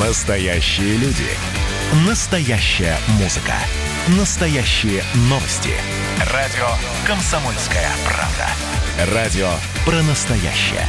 Настоящие 0.00 0.98
люди. 0.98 1.24
Настоящая 2.06 2.98
музыка. 3.18 3.54
Настоящие 4.18 5.02
новости. 5.30 5.70
Радио 6.34 6.66
«Комсомольская 7.06 7.88
правда». 8.04 9.14
Радио 9.14 9.48
про 9.86 10.02
настоящее. 10.02 10.86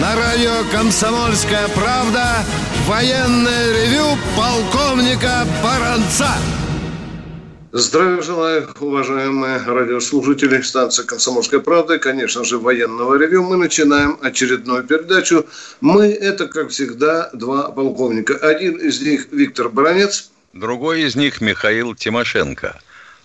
На 0.00 0.14
радио 0.14 0.70
«Комсомольская 0.70 1.66
правда» 1.68 2.44
военное 2.86 3.72
ревю 3.72 4.18
полковника 4.36 5.46
Баранца. 5.62 6.28
Здравия 7.72 8.22
желаю, 8.22 8.68
уважаемые 8.78 9.58
радиослушатели 9.58 10.60
станции 10.60 11.02
«Комсомольская 11.02 11.58
правда» 11.60 11.94
и, 11.94 11.98
конечно 11.98 12.44
же, 12.44 12.58
военного 12.58 13.16
ревю. 13.16 13.42
Мы 13.42 13.56
начинаем 13.56 14.16
очередную 14.22 14.84
передачу. 14.84 15.46
Мы– 15.80 16.06
это, 16.12 16.46
как 16.46 16.68
всегда, 16.68 17.30
два 17.32 17.72
полковника. 17.72 18.36
Один 18.36 18.76
из 18.76 19.00
них– 19.00 19.26
Виктор 19.32 19.70
Баранец. 19.70 20.30
Другой 20.52 21.02
из 21.02 21.16
них– 21.16 21.40
Михаил 21.40 21.96
Тимошенко. 21.96 22.80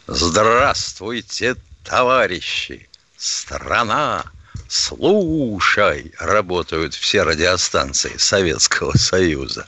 Здравствуйте, 0.07 1.55
товарищи! 1.84 2.89
Страна! 3.17 4.23
Слушай! 4.69 6.11
Работают 6.19 6.93
все 6.93 7.23
радиостанции 7.23 8.15
Советского 8.17 8.95
Союза. 8.95 9.67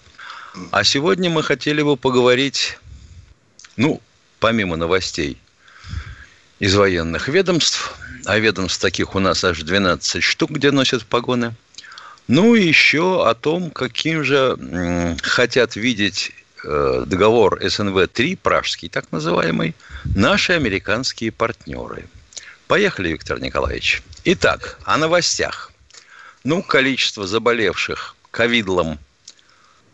А 0.70 0.84
сегодня 0.84 1.28
мы 1.28 1.42
хотели 1.42 1.82
бы 1.82 1.98
поговорить, 1.98 2.78
ну, 3.78 4.00
помимо 4.40 4.76
новостей 4.76 5.40
из 6.60 6.76
военных 6.76 7.30
ведомств, 7.30 7.98
а 8.26 8.38
ведомств 8.38 8.80
таких 8.80 9.16
у 9.16 9.20
нас 9.20 9.44
аж 9.44 9.64
12 9.64 10.22
штук, 10.22 10.52
где 10.52 10.70
носят 10.70 11.04
погоны, 11.04 11.56
ну 12.28 12.54
еще 12.54 13.28
о 13.28 13.34
том, 13.34 13.72
каким 13.72 14.24
же 14.24 15.18
хотят 15.24 15.76
видеть 15.76 16.32
э, 16.64 17.06
договор 17.08 17.60
СНВ-3, 17.60 18.38
пражский 18.38 18.88
так 18.88 19.12
называемый, 19.12 19.74
наши 20.04 20.54
американские 20.54 21.32
партнеры. 21.32 22.06
Поехали, 22.72 23.10
Виктор 23.10 23.38
Николаевич. 23.42 24.02
Итак, 24.24 24.80
о 24.86 24.96
новостях. 24.96 25.74
Ну, 26.46 26.64
количество 26.64 27.28
заболевших 27.28 28.16
ковидлом 28.32 28.98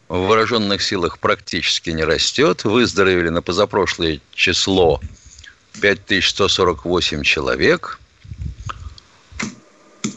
в 0.08 0.28
вооруженных 0.28 0.84
силах 0.84 1.18
практически 1.18 1.90
не 1.90 2.04
растет. 2.04 2.66
Выздоровели 2.66 3.30
на 3.30 3.42
позапрошлое 3.42 4.22
число 4.32 5.02
5148 5.82 7.24
человек. 7.24 7.98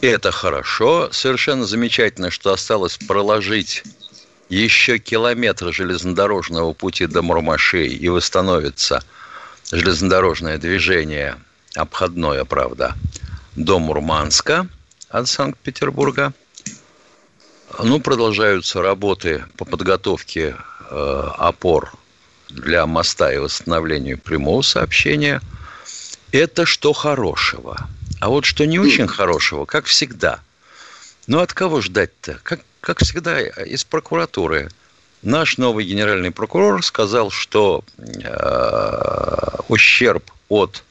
Это 0.01 0.31
хорошо. 0.31 1.09
Совершенно 1.11 1.65
замечательно, 1.65 2.29
что 2.29 2.53
осталось 2.53 2.95
проложить 2.95 3.81
еще 4.49 4.99
километр 4.99 5.73
железнодорожного 5.73 6.73
пути 6.73 7.07
до 7.07 7.23
Мурмашей 7.23 7.87
и 7.87 8.07
восстановится 8.07 9.03
железнодорожное 9.71 10.59
движение, 10.59 11.39
обходное, 11.75 12.45
правда, 12.45 12.95
до 13.55 13.79
Мурманска 13.79 14.67
от 15.09 15.27
Санкт-Петербурга. 15.27 16.33
Ну, 17.79 17.99
продолжаются 17.99 18.81
работы 18.81 19.45
по 19.57 19.65
подготовке 19.65 20.55
э, 20.89 21.23
опор 21.37 21.93
для 22.49 22.85
моста 22.85 23.31
и 23.31 23.37
восстановлению 23.37 24.17
прямого 24.17 24.61
сообщения. 24.61 25.41
Это 26.31 26.65
что 26.65 26.93
хорошего. 26.93 27.87
А 28.19 28.29
вот 28.29 28.45
что 28.45 28.65
не 28.65 28.79
очень 28.79 29.07
хорошего, 29.07 29.65
как 29.65 29.85
всегда. 29.85 30.39
Ну, 31.27 31.39
от 31.39 31.53
кого 31.53 31.81
ждать-то? 31.81 32.39
Как, 32.43 32.59
как 32.81 32.99
всегда, 32.99 33.41
из 33.41 33.83
прокуратуры. 33.83 34.69
Наш 35.21 35.57
новый 35.57 35.85
генеральный 35.85 36.31
прокурор 36.31 36.83
сказал, 36.83 37.29
что 37.29 37.83
э, 37.97 39.57
ущерб 39.67 40.31
от 40.49 40.83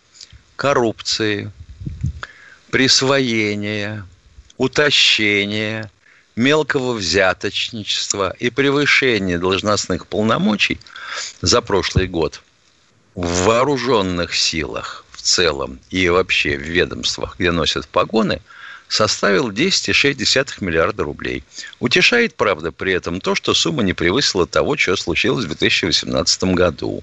коррупции, 0.61 1.51
присвоения, 2.71 4.07
утащения, 4.59 5.91
мелкого 6.37 6.93
взяточничества 6.93 8.37
и 8.39 8.51
превышения 8.51 9.39
должностных 9.39 10.07
полномочий 10.07 10.79
за 11.41 11.63
прошлый 11.63 12.09
год 12.09 12.43
в 13.15 13.45
вооруженных 13.45 14.35
силах 14.35 15.07
в 15.13 15.23
целом 15.23 15.81
и 15.89 16.07
вообще 16.11 16.59
в 16.59 16.61
ведомствах, 16.61 17.37
где 17.39 17.53
носят 17.53 17.89
погоны, 17.89 18.43
составил 18.87 19.51
10,6 19.51 20.57
миллиарда 20.61 21.05
рублей. 21.05 21.43
Утешает, 21.79 22.35
правда, 22.35 22.71
при 22.71 22.93
этом 22.93 23.23
то, 23.23 23.35
что 23.35 23.55
сумма 23.55 23.83
не 23.83 23.95
превысила 23.95 24.47
того, 24.47 24.77
что 24.77 24.95
случилось 24.97 25.47
в 25.47 25.49
2018 25.49 26.45
году. 26.53 27.03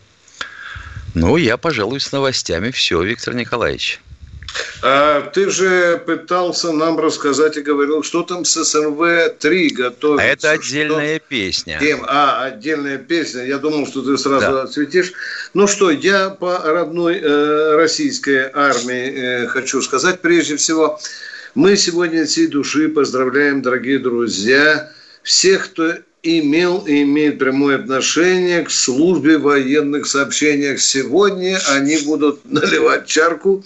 Ну, 1.16 1.38
я, 1.38 1.58
пожалуй, 1.58 2.00
с 2.00 2.12
новостями 2.12 2.72
все, 2.72 3.02
Виктор 3.02 3.34
Николаевич. 3.34 4.00
А 4.82 5.22
ты 5.30 5.50
же 5.50 6.02
пытался 6.06 6.72
нам 6.72 7.00
рассказать 7.00 7.58
и 7.58 7.62
говорил, 7.62 8.04
что 8.04 8.24
там 8.24 8.46
с 8.46 8.58
СНВ-3 8.58 9.70
готовится. 9.74 10.24
А 10.24 10.28
это 10.28 10.52
отдельная 10.52 11.18
что... 11.18 11.26
песня. 11.28 11.78
Тем... 11.80 12.06
А, 12.08 12.46
отдельная 12.46 12.98
песня. 12.98 13.46
Я 13.46 13.58
думал, 13.58 13.88
что 13.88 14.02
ты 14.02 14.18
сразу 14.18 14.52
да. 14.52 14.62
отсветишь. 14.64 15.14
Ну 15.54 15.68
что, 15.68 15.90
я 15.90 16.30
по 16.30 16.60
родной 16.60 17.20
э, 17.20 17.76
российской 17.76 18.50
армии 18.54 19.44
э, 19.44 19.48
хочу 19.48 19.82
сказать 19.82 20.22
прежде 20.22 20.58
всего. 20.58 21.00
Мы 21.56 21.76
сегодня 21.76 22.22
от 22.22 22.30
всей 22.30 22.48
души 22.48 22.90
поздравляем, 22.90 23.62
дорогие 23.62 24.00
друзья, 24.00 24.92
всех, 25.24 25.72
кто 25.72 25.94
имел 26.24 26.84
и 26.86 27.04
имеет 27.04 27.40
прямое 27.40 27.76
отношение 27.76 28.64
к 28.64 28.72
службе 28.72 29.38
военных 29.38 30.08
сообщениях. 30.08 30.80
Сегодня 30.80 31.60
они 31.70 31.98
будут 32.00 32.46
наливать 32.52 33.06
чарку 33.06 33.64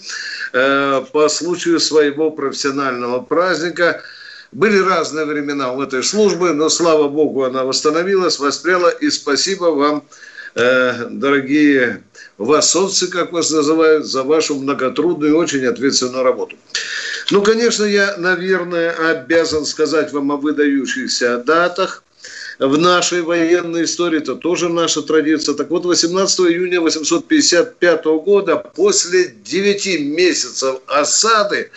э, 0.52 1.04
по 1.12 1.28
случаю 1.28 1.80
своего 1.80 2.30
профессионального 2.30 3.20
праздника. 3.20 4.02
Были 4.52 4.78
разные 4.78 5.24
времена 5.24 5.72
у 5.72 5.80
этой 5.82 6.02
службы, 6.02 6.52
но, 6.52 6.68
слава 6.68 7.08
богу, 7.08 7.44
она 7.44 7.64
восстановилась, 7.64 8.38
воспряла. 8.38 8.90
И 8.90 9.08
спасибо 9.08 9.66
вам, 9.66 10.04
э, 10.54 11.06
дорогие 11.08 12.02
васовцы, 12.36 13.08
как 13.08 13.32
вас 13.32 13.50
называют, 13.50 14.04
за 14.04 14.24
вашу 14.24 14.56
многотрудную 14.56 15.32
и 15.32 15.36
очень 15.36 15.64
ответственную 15.64 16.22
работу. 16.22 16.56
Ну, 17.30 17.42
конечно, 17.42 17.84
я, 17.84 18.16
наверное, 18.18 18.90
обязан 18.90 19.64
сказать 19.64 20.12
вам 20.12 20.32
о 20.32 20.36
выдающихся 20.36 21.38
датах– 21.38 22.04
в 22.68 22.78
нашей 22.78 23.22
военной 23.22 23.84
истории, 23.84 24.18
это 24.18 24.36
тоже 24.36 24.68
наша 24.68 25.02
традиция. 25.02 25.56
Так 25.56 25.70
вот, 25.70 25.84
18 25.84 26.40
июня 26.40 26.80
855 26.80 28.04
года, 28.24 28.56
после 28.56 29.34
9 29.44 30.00
месяцев 30.00 30.76
осады, 30.86 31.70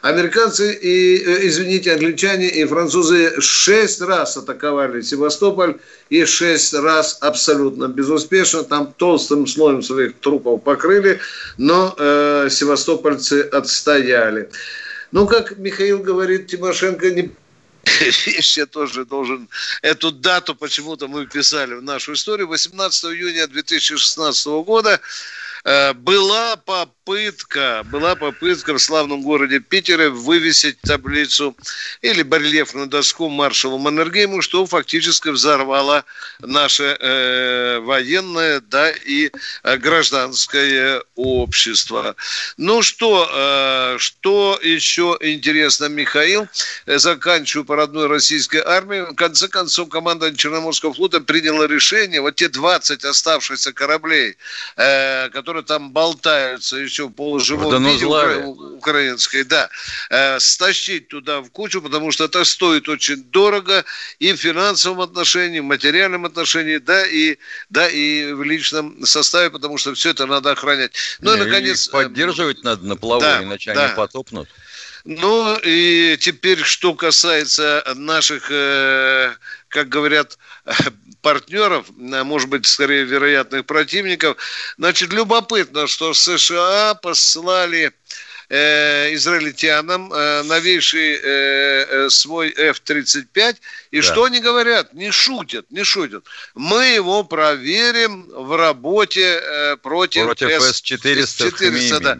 американцы 0.00 0.72
и, 0.72 1.22
э, 1.22 1.46
извините, 1.46 1.92
англичане 1.92 2.48
и 2.48 2.64
французы 2.64 3.38
шесть 3.40 4.00
раз 4.00 4.38
атаковали 4.38 5.02
Севастополь 5.02 5.76
и 6.08 6.24
шесть 6.24 6.72
раз 6.72 7.18
абсолютно 7.20 7.88
безуспешно. 7.88 8.62
Там 8.64 8.94
толстым 8.96 9.46
слоем 9.46 9.82
своих 9.82 10.20
трупов 10.20 10.62
покрыли, 10.62 11.20
но 11.58 11.94
э, 11.98 12.48
севастопольцы 12.50 13.42
отстояли. 13.42 14.48
Ну, 15.12 15.26
как 15.26 15.58
Михаил 15.58 15.98
говорит, 15.98 16.46
Тимошенко 16.46 17.10
не 17.10 17.30
вещь 17.84 18.58
я 18.58 18.66
тоже 18.66 19.04
должен... 19.04 19.48
Эту 19.82 20.10
дату 20.10 20.54
почему-то 20.54 21.08
мы 21.08 21.26
писали 21.26 21.74
в 21.74 21.82
нашу 21.82 22.14
историю. 22.14 22.48
18 22.48 23.04
июня 23.04 23.46
2016 23.46 24.46
года 24.64 25.00
э, 25.64 25.92
была 25.94 26.56
попытка, 27.10 27.82
была 27.90 28.14
попытка 28.14 28.72
в 28.72 28.78
славном 28.78 29.22
городе 29.22 29.58
Питере 29.58 30.10
вывесить 30.10 30.80
таблицу 30.82 31.56
или 32.02 32.22
барельефную 32.22 32.86
доску 32.86 33.28
маршалу 33.28 33.78
Маннергейму, 33.78 34.42
что 34.42 34.64
фактически 34.64 35.28
взорвало 35.30 36.04
наше 36.38 36.96
э, 37.00 37.80
военное, 37.80 38.60
да, 38.60 38.90
и 38.90 39.28
э, 39.64 39.76
гражданское 39.78 41.02
общество. 41.16 42.14
Ну 42.56 42.80
что, 42.82 43.28
э, 43.32 43.96
что 43.98 44.60
еще 44.62 45.18
интересно, 45.20 45.86
Михаил? 45.86 46.46
Э, 46.86 46.98
заканчиваю 46.98 47.64
по 47.64 47.74
родной 47.74 48.06
российской 48.06 48.62
армии. 48.64 49.00
В 49.00 49.16
конце 49.16 49.48
концов, 49.48 49.88
команда 49.88 50.32
Черноморского 50.36 50.94
флота 50.94 51.20
приняла 51.20 51.66
решение, 51.66 52.20
вот 52.20 52.36
те 52.36 52.48
20 52.48 53.04
оставшихся 53.04 53.72
кораблей, 53.72 54.36
э, 54.76 55.28
которые 55.30 55.64
там 55.64 55.90
болтаются 55.90 56.76
еще 56.76 56.99
все 57.00 57.08
полуживом 57.08 57.84
виде 57.84 58.06
украинской, 58.06 59.44
да, 59.44 59.68
э, 60.10 60.38
стащить 60.38 61.08
туда 61.08 61.40
в 61.40 61.50
кучу, 61.50 61.80
потому 61.80 62.12
что 62.12 62.24
это 62.24 62.44
стоит 62.44 62.88
очень 62.88 63.22
дорого 63.24 63.84
и 64.18 64.32
в 64.32 64.36
финансовом 64.36 65.00
отношении, 65.00 65.60
в 65.60 65.64
материальном 65.64 66.24
отношении, 66.24 66.78
да, 66.78 67.06
и, 67.06 67.36
да, 67.70 67.88
и 67.88 68.32
в 68.32 68.42
личном 68.42 69.04
составе, 69.06 69.50
потому 69.50 69.78
что 69.78 69.94
все 69.94 70.10
это 70.10 70.26
надо 70.26 70.50
охранять. 70.52 70.92
Ну, 71.20 71.34
и, 71.34 71.38
наконец... 71.38 71.88
И 71.88 71.90
поддерживать 71.90 72.64
надо 72.64 72.84
на 72.86 72.96
плаву, 72.96 73.20
да, 73.20 73.42
иначе 73.42 73.72
да. 73.72 73.86
они 73.86 73.94
потопнут. 73.94 74.48
Ну, 75.04 75.56
и 75.62 76.16
теперь, 76.18 76.62
что 76.62 76.94
касается 76.94 77.82
наших, 77.96 78.50
э, 78.50 79.34
как 79.68 79.88
говорят, 79.88 80.38
партнеров, 81.22 81.86
а 82.12 82.24
может 82.24 82.48
быть, 82.48 82.66
скорее 82.66 83.04
вероятных 83.04 83.66
противников. 83.66 84.36
Значит, 84.78 85.12
любопытно, 85.12 85.86
что 85.86 86.14
США 86.14 86.94
послали 86.94 87.92
э, 88.50 89.14
израильтянам 89.14 90.12
э, 90.12 90.42
новейший 90.42 91.14
э, 91.14 91.86
э 91.88 92.10
свой 92.10 92.50
F-35. 92.50 93.56
И 93.92 94.00
да. 94.00 94.02
что 94.02 94.24
они 94.24 94.40
говорят? 94.40 94.92
Не 94.92 95.10
шутят, 95.10 95.66
не 95.70 95.84
шутят. 95.84 96.24
Мы 96.54 96.84
его 96.96 97.24
проверим 97.24 98.26
в 98.28 98.56
работе 98.56 99.40
э, 99.42 99.76
против, 99.76 100.26
против 100.26 100.50
S-400. 100.50 101.22
S-400 101.22 102.00
да. 102.00 102.18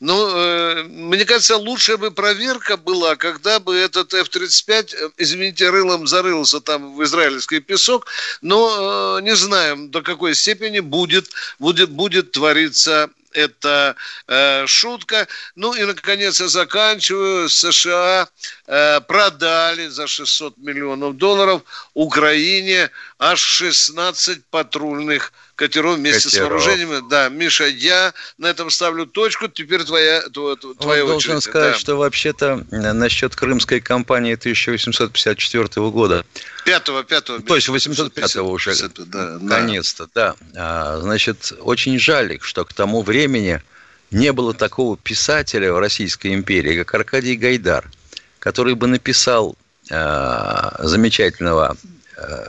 Ну, 0.00 0.28
э, 0.34 0.82
мне 0.84 1.24
кажется, 1.24 1.56
лучшая 1.56 1.96
бы 1.98 2.10
проверка 2.10 2.76
была, 2.76 3.16
когда 3.16 3.60
бы 3.60 3.76
этот 3.76 4.14
F-35, 4.14 4.94
э, 4.94 5.10
извините, 5.18 5.70
рылом 5.70 6.06
зарылся 6.06 6.60
там 6.60 6.96
в 6.96 7.04
израильский 7.04 7.60
песок, 7.60 8.06
но 8.40 9.18
э, 9.18 9.22
не 9.22 9.36
знаем, 9.36 9.90
до 9.90 10.02
какой 10.02 10.34
степени 10.34 10.80
будет, 10.80 11.30
будет, 11.58 11.90
будет 11.90 12.32
твориться 12.32 13.10
это 13.36 13.94
э, 14.26 14.66
шутка. 14.66 15.28
Ну 15.54 15.74
и, 15.74 15.84
наконец, 15.84 16.40
я 16.40 16.48
заканчиваю. 16.48 17.48
США 17.48 18.28
э, 18.66 19.00
продали 19.02 19.88
за 19.88 20.06
600 20.06 20.58
миллионов 20.58 21.16
долларов 21.16 21.62
Украине 21.94 22.90
аж 23.18 23.40
16 23.40 24.44
патрульных 24.50 25.32
катеров 25.54 25.96
вместе 25.96 26.28
катеров. 26.28 26.32
с 26.32 26.64
вооружениями. 26.64 27.08
Да, 27.08 27.28
Миша, 27.28 27.64
я 27.66 28.12
на 28.36 28.46
этом 28.46 28.70
ставлю 28.70 29.06
точку. 29.06 29.48
Теперь 29.48 29.84
твоя, 29.84 30.22
твоя, 30.28 30.56
твоя 30.56 31.04
вот 31.04 31.16
очередь. 31.16 31.32
Должен 31.32 31.40
сказать, 31.40 31.72
да. 31.72 31.78
что 31.78 31.96
вообще-то 31.96 32.64
э, 32.70 32.92
насчет 32.92 33.34
крымской 33.34 33.80
кампании 33.80 34.34
1854 34.34 35.90
года. 35.90 36.26
Пятого, 36.64 37.04
пятого. 37.04 37.40
То 37.40 37.56
есть 37.56 37.68
805 37.68 38.36
уже. 38.36 38.74
Да, 39.06 39.38
Наконец-то, 39.40 40.08
да. 40.14 40.36
А, 40.54 41.00
значит, 41.00 41.52
очень 41.60 41.98
жаль, 41.98 42.38
что 42.42 42.64
к 42.64 42.74
тому 42.74 43.02
времени 43.02 43.62
не 44.10 44.32
было 44.32 44.52
такого 44.52 44.96
писателя 44.96 45.72
в 45.72 45.78
Российской 45.78 46.34
империи, 46.34 46.78
как 46.78 46.94
Аркадий 46.94 47.36
Гайдар, 47.36 47.90
который 48.38 48.74
бы 48.74 48.86
написал 48.86 49.56
э, 49.90 50.70
замечательного 50.80 51.76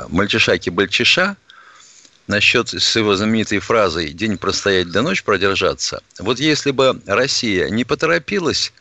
мальчишаки-бальчиша, 0.10 1.36
насчет 2.28 2.70
с 2.70 2.96
его 2.96 3.16
знаменитой 3.16 3.60
фразой 3.60 4.10
«день 4.10 4.38
простоять 4.38 4.92
до 4.92 5.02
ночь 5.02 5.24
продержаться». 5.24 6.02
Вот 6.20 6.40
если 6.40 6.72
бы 6.72 7.02
Россия 7.06 7.70
не 7.70 7.84
поторопилась 7.84 8.74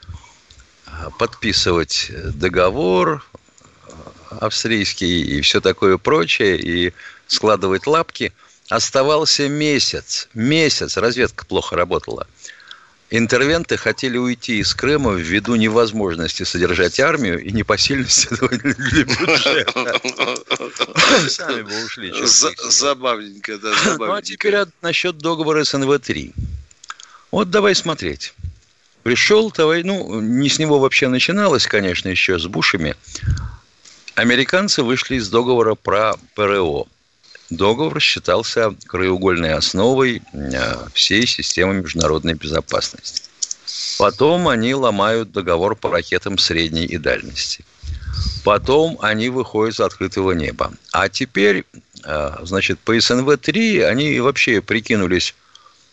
а, 0.87 1.11
подписывать 1.11 2.11
договор 2.35 3.25
австрийский 4.41 5.23
и 5.23 5.41
все 5.41 5.61
такое 5.61 5.99
прочее, 5.99 6.59
и 6.59 6.93
складывать 7.27 7.87
лапки, 7.87 8.33
оставался 8.69 9.49
месяц. 9.49 10.29
Месяц. 10.35 10.97
Разведка 10.97 11.47
плохо 11.47 11.77
работала. 11.77 12.27
Интервенты 13.11 13.77
хотели 13.77 14.19
уйти 14.19 14.59
из 14.59 14.75
Крыма 14.75 15.15
ввиду 15.15 15.55
невозможности 15.55 16.43
содержать 16.43 16.99
армию 16.99 17.41
и 17.41 17.53
непосильности 17.53 18.29
для 18.31 19.05
бюджета. 19.05 20.01
Сами 21.29 21.63
бы 21.63 21.85
ушли. 21.85 22.13
Забавненько, 22.25 23.59
да, 23.59 23.73
забавненько. 23.75 24.07
Ну, 24.07 24.13
а 24.13 24.23
теперь 24.23 24.57
насчет 24.83 25.19
договора 25.19 25.63
СНВ-3. 25.63 26.35
Вот 27.31 27.51
давай 27.51 27.77
смотреть. 27.77 28.35
Пришел, 29.05 29.53
давай, 29.53 29.85
ну, 29.85 30.21
не 30.21 30.49
с 30.49 30.59
него 30.59 30.81
вообще 30.81 31.07
начиналось, 31.07 31.69
конечно, 31.69 32.09
еще 32.09 32.41
с 32.41 32.47
Бушами. 32.47 32.97
Американцы 34.17 34.83
вышли 34.83 35.15
из 35.15 35.29
договора 35.29 35.77
про 35.77 36.17
ПРО. 36.35 36.87
Договор 37.51 38.01
считался 38.01 38.75
краеугольной 38.87 39.55
основой 39.55 40.21
э, 40.33 40.89
всей 40.93 41.27
системы 41.27 41.75
международной 41.75 42.35
безопасности. 42.35 43.23
Потом 43.99 44.49
они 44.49 44.75
ломают 44.75 45.31
договор 45.31 45.77
по 45.77 45.91
ракетам 45.91 46.39
средней 46.39 46.87
и 46.87 46.99
дальности. 46.99 47.65
Потом 48.45 48.99
они 49.01 49.29
выходят 49.29 49.77
с 49.77 49.81
открытого 49.81 50.33
неба. 50.33 50.73
А 50.91 51.09
теперь, 51.09 51.65
э, 52.05 52.31
значит, 52.43 52.81
по 52.81 52.97
СНВ-3 52.97 53.85
они 53.85 54.19
вообще 54.19 54.61
прикинулись 54.61 55.35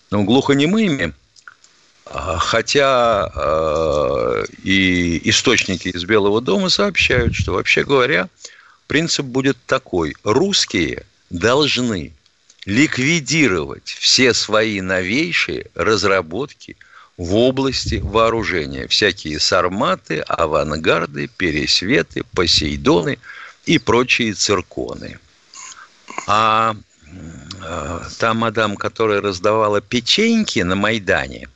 ну, 0.09 0.23
глухонемыми, 0.23 1.13
а, 2.05 2.37
хотя 2.37 3.31
и 4.61 5.21
источники 5.29 5.87
из 5.87 6.03
Белого 6.03 6.41
дома 6.41 6.69
сообщают, 6.69 7.33
что, 7.33 7.53
вообще 7.53 7.83
говоря, 7.83 8.27
принцип 8.87 9.25
будет 9.25 9.57
такой. 9.65 10.15
Русские– 10.23 11.05
должны 11.29 12.13
ликвидировать 12.65 13.89
все 13.99 14.33
свои 14.33 14.81
новейшие 14.81 15.67
разработки 15.75 16.77
в 17.17 17.35
области 17.35 17.95
вооружения. 17.95 18.87
Всякие 18.87 19.39
сарматы, 19.39 20.19
авангарды, 20.21 21.27
пересветы, 21.27 22.23
посейдоны 22.33 23.19
и 23.65 23.77
прочие 23.79 24.33
цирконы. 24.33 25.19
А 26.27 26.75
э, 27.61 27.99
та 28.17 28.33
мадам, 28.33 28.75
которая 28.75 29.21
раздавала 29.21 29.81
печеньки 29.81 30.59
на 30.59 30.75
Майдане, 30.75 31.49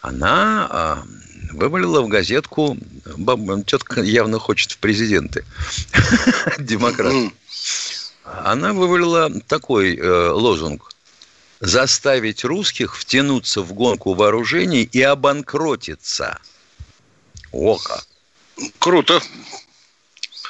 она 0.00 0.68
э, 0.70 1.52
вывалила 1.52 2.02
в 2.02 2.08
газетку, 2.08 2.76
тетка 3.66 4.02
явно 4.02 4.38
хочет 4.38 4.72
в 4.72 4.78
президенты, 4.78 5.44
демократ, 6.58 7.32
она 8.44 8.72
вывалила 8.72 9.30
такой 9.46 9.96
э, 9.96 10.28
лозунг. 10.30 10.90
Заставить 11.60 12.44
русских 12.44 12.96
втянуться 12.96 13.62
в 13.62 13.72
гонку 13.72 14.14
вооружений 14.14 14.82
и 14.82 15.00
обанкротиться. 15.00 16.38
Ока. 17.52 18.02
Круто. 18.78 19.20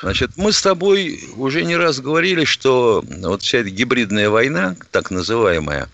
Значит, 0.01 0.33
мы 0.37 0.53
с 0.53 0.63
тобой 0.63 1.23
уже 1.37 1.65
не 1.65 1.77
раз 1.77 2.01
говорили, 2.01 2.45
что 2.45 3.05
вот 3.07 3.43
вся 3.43 3.59
эта 3.59 3.71
гибридная 3.71 4.31
война, 4.31 4.75
так 4.91 5.11
называемая, 5.11 5.89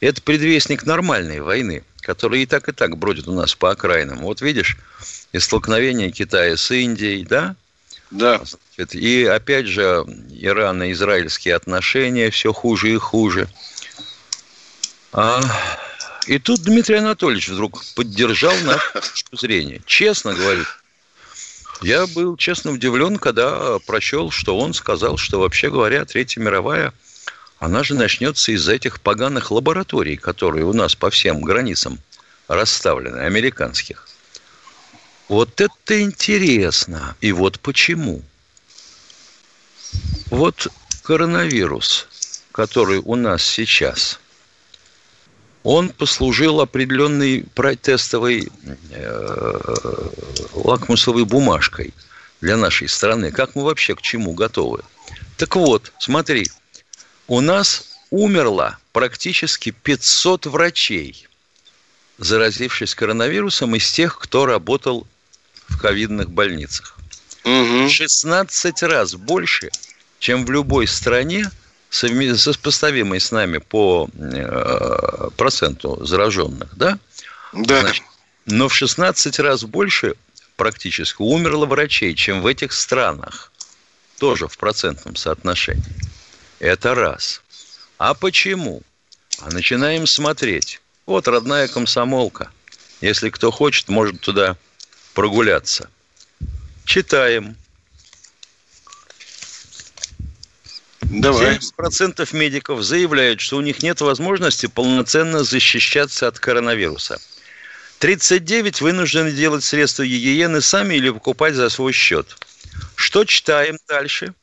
это 0.00 0.22
предвестник 0.22 0.86
нормальной 0.86 1.40
войны, 1.40 1.82
которая 2.00 2.40
и 2.40 2.46
так, 2.46 2.68
и 2.68 2.72
так 2.72 2.96
бродит 2.96 3.28
у 3.28 3.34
нас 3.34 3.54
по 3.54 3.70
окраинам. 3.70 4.20
Вот 4.20 4.40
видишь, 4.40 4.78
и 5.32 5.38
столкновение 5.38 6.10
Китая 6.10 6.56
с 6.56 6.70
Индией, 6.70 7.24
да? 7.24 7.56
Да. 8.10 8.42
И 8.92 9.24
опять 9.24 9.66
же, 9.66 10.04
ирано-израильские 10.30 11.54
отношения 11.54 12.30
все 12.30 12.52
хуже 12.52 12.92
и 12.92 12.96
хуже. 12.96 13.48
А, 15.12 15.40
и 16.26 16.38
тут 16.38 16.62
Дмитрий 16.62 16.96
Анатольевич 16.96 17.48
вдруг 17.48 17.84
поддержал 17.94 18.54
нашу 18.64 18.92
точку 18.94 19.36
зрения. 19.36 19.80
Честно 19.86 20.34
говорю, 20.34 20.64
я 21.82 22.06
был 22.06 22.36
честно 22.36 22.72
удивлен, 22.72 23.16
когда 23.16 23.78
прочел, 23.80 24.30
что 24.30 24.58
он 24.58 24.74
сказал, 24.74 25.16
что 25.16 25.40
вообще 25.40 25.70
говоря, 25.70 26.04
Третья 26.04 26.40
мировая, 26.40 26.92
она 27.58 27.82
же 27.82 27.94
начнется 27.94 28.52
из 28.52 28.68
этих 28.68 29.00
поганых 29.00 29.50
лабораторий, 29.50 30.16
которые 30.16 30.64
у 30.64 30.72
нас 30.72 30.94
по 30.94 31.10
всем 31.10 31.40
границам 31.42 31.98
расставлены, 32.48 33.18
американских. 33.18 34.09
Вот 35.30 35.60
это 35.60 36.02
интересно. 36.02 37.16
И 37.20 37.30
вот 37.30 37.60
почему. 37.60 38.20
Вот 40.26 40.66
коронавирус, 41.04 42.08
который 42.50 42.98
у 42.98 43.14
нас 43.14 43.44
сейчас, 43.44 44.18
он 45.62 45.90
послужил 45.90 46.60
определенной 46.60 47.46
тестовой 47.80 48.50
э, 48.90 50.08
лакмусовой 50.52 51.24
бумажкой 51.24 51.94
для 52.40 52.56
нашей 52.56 52.88
страны. 52.88 53.30
Как 53.30 53.54
мы 53.54 53.62
вообще 53.62 53.94
к 53.94 54.02
чему 54.02 54.32
готовы? 54.32 54.82
Так 55.36 55.54
вот, 55.54 55.92
смотри, 56.00 56.50
у 57.28 57.40
нас 57.40 58.00
умерло 58.10 58.78
практически 58.92 59.70
500 59.70 60.46
врачей, 60.46 61.28
заразившись 62.18 62.96
коронавирусом, 62.96 63.76
из 63.76 63.92
тех, 63.92 64.18
кто 64.18 64.44
работал 64.44 65.06
в 65.70 65.78
ковидных 65.78 66.30
больницах. 66.30 66.96
Угу. 67.44 67.88
16 67.88 68.82
раз 68.82 69.14
больше, 69.14 69.70
чем 70.18 70.44
в 70.44 70.50
любой 70.50 70.86
стране, 70.86 71.50
сопоставимой 71.90 73.20
с 73.20 73.32
нами 73.32 73.58
по 73.58 74.08
э, 74.14 75.30
проценту 75.36 76.04
зараженных, 76.04 76.76
да? 76.76 76.98
Да. 77.52 77.80
Значит, 77.80 78.04
но 78.46 78.68
в 78.68 78.74
16 78.74 79.38
раз 79.40 79.64
больше 79.64 80.14
практически 80.56 81.22
умерло 81.22 81.66
врачей, 81.66 82.14
чем 82.14 82.42
в 82.42 82.46
этих 82.46 82.72
странах. 82.72 83.52
Тоже 84.18 84.48
в 84.48 84.58
процентном 84.58 85.16
соотношении. 85.16 85.82
Это 86.58 86.94
раз. 86.94 87.40
А 87.96 88.12
почему? 88.14 88.82
А 89.40 89.50
начинаем 89.50 90.06
смотреть. 90.06 90.80
Вот 91.06 91.26
родная 91.26 91.66
комсомолка. 91.68 92.50
Если 93.00 93.30
кто 93.30 93.50
хочет, 93.50 93.88
может 93.88 94.20
туда 94.20 94.56
прогуляться. 95.14 95.90
Читаем. 96.84 97.56
Давай. 101.02 101.58
70% 101.58 102.36
медиков 102.36 102.82
заявляют, 102.82 103.40
что 103.40 103.56
у 103.56 103.60
них 103.60 103.82
нет 103.82 104.00
возможности 104.00 104.66
полноценно 104.66 105.42
защищаться 105.42 106.28
от 106.28 106.38
коронавируса. 106.38 107.20
39 107.98 108.80
вынуждены 108.80 109.32
делать 109.32 109.64
средства 109.64 110.06
гигиены 110.06 110.60
сами 110.60 110.94
или 110.94 111.10
покупать 111.10 111.54
за 111.54 111.68
свой 111.68 111.92
счет. 111.92 112.36
Что 112.94 113.24
читаем 113.24 113.76
дальше? 113.88 114.34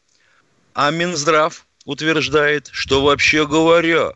А 0.73 0.91
Минздрав 0.91 1.65
утверждает, 1.85 2.69
что 2.71 3.01
вообще 3.01 3.47
говоря, 3.47 4.13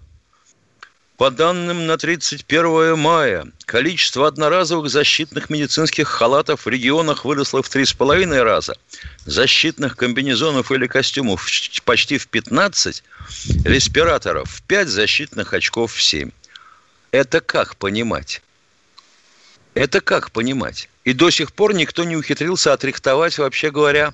по 1.22 1.30
данным 1.30 1.86
на 1.86 2.00
31 2.00 2.98
мая, 2.98 3.46
количество 3.66 4.28
одноразовых 4.28 4.90
защитных 4.90 5.52
медицинских 5.52 6.08
халатов 6.08 6.66
в 6.66 6.68
регионах 6.68 7.26
выросло 7.26 7.62
в 7.62 7.70
3,5 7.70 8.42
раза, 8.42 8.76
защитных 9.28 9.98
комбинезонов 9.98 10.72
или 10.72 10.88
костюмов 10.88 11.48
почти 11.86 12.18
в 12.18 12.28
15, 12.28 13.04
респираторов 13.66 14.50
в 14.50 14.64
5, 14.64 14.88
защитных 14.88 15.54
очков 15.54 15.94
в 15.94 16.02
7. 16.02 16.32
Это 17.12 17.40
как 17.40 17.76
понимать? 17.76 18.42
Это 19.76 20.02
как 20.02 20.32
понимать? 20.32 20.90
И 21.04 21.14
до 21.14 21.30
сих 21.30 21.54
пор 21.54 21.76
никто 21.76 22.04
не 22.04 22.18
ухитрился 22.18 22.74
отрихтовать, 22.74 23.38
вообще 23.38 23.70
говоря, 23.70 24.12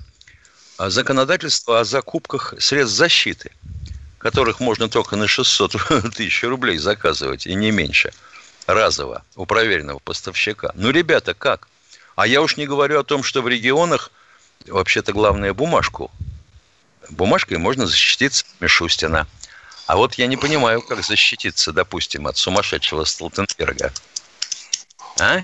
законодательство 0.78 1.80
о 1.80 1.84
закупках 1.84 2.52
средств 2.58 2.98
защиты, 2.98 3.50
которых 4.18 4.60
можно 4.60 4.88
только 4.88 5.16
на 5.16 5.26
600 5.26 5.76
тысяч 6.14 6.42
рублей 6.42 6.78
заказывать, 6.78 7.46
и 7.46 7.54
не 7.54 7.70
меньше, 7.70 8.12
разово, 8.66 9.24
у 9.36 9.46
проверенного 9.46 9.98
поставщика. 9.98 10.72
Ну, 10.74 10.90
ребята, 10.90 11.34
как? 11.34 11.68
А 12.16 12.26
я 12.26 12.42
уж 12.42 12.56
не 12.56 12.66
говорю 12.66 13.00
о 13.00 13.04
том, 13.04 13.22
что 13.22 13.42
в 13.42 13.48
регионах 13.48 14.10
вообще-то 14.66 15.12
главное 15.12 15.54
бумажку. 15.54 16.10
Бумажкой 17.10 17.58
можно 17.58 17.86
защититься 17.86 18.44
Мишустина. 18.60 19.26
А 19.86 19.96
вот 19.96 20.14
я 20.14 20.26
не 20.26 20.36
понимаю, 20.36 20.82
как 20.82 21.02
защититься, 21.02 21.72
допустим, 21.72 22.26
от 22.26 22.36
сумасшедшего 22.36 23.04
Столтенберга. 23.04 23.92
А? 25.18 25.42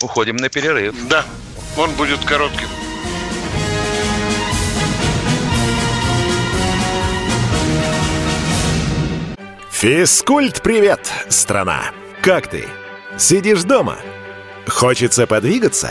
Уходим 0.00 0.36
на 0.36 0.48
перерыв. 0.48 0.94
Да, 1.08 1.26
он 1.76 1.92
будет 1.94 2.24
коротким. 2.24 2.68
Физкульт-привет, 9.82 11.10
страна! 11.28 11.90
Как 12.22 12.46
ты? 12.46 12.66
Сидишь 13.18 13.64
дома? 13.64 13.98
Хочется 14.68 15.26
подвигаться? 15.26 15.90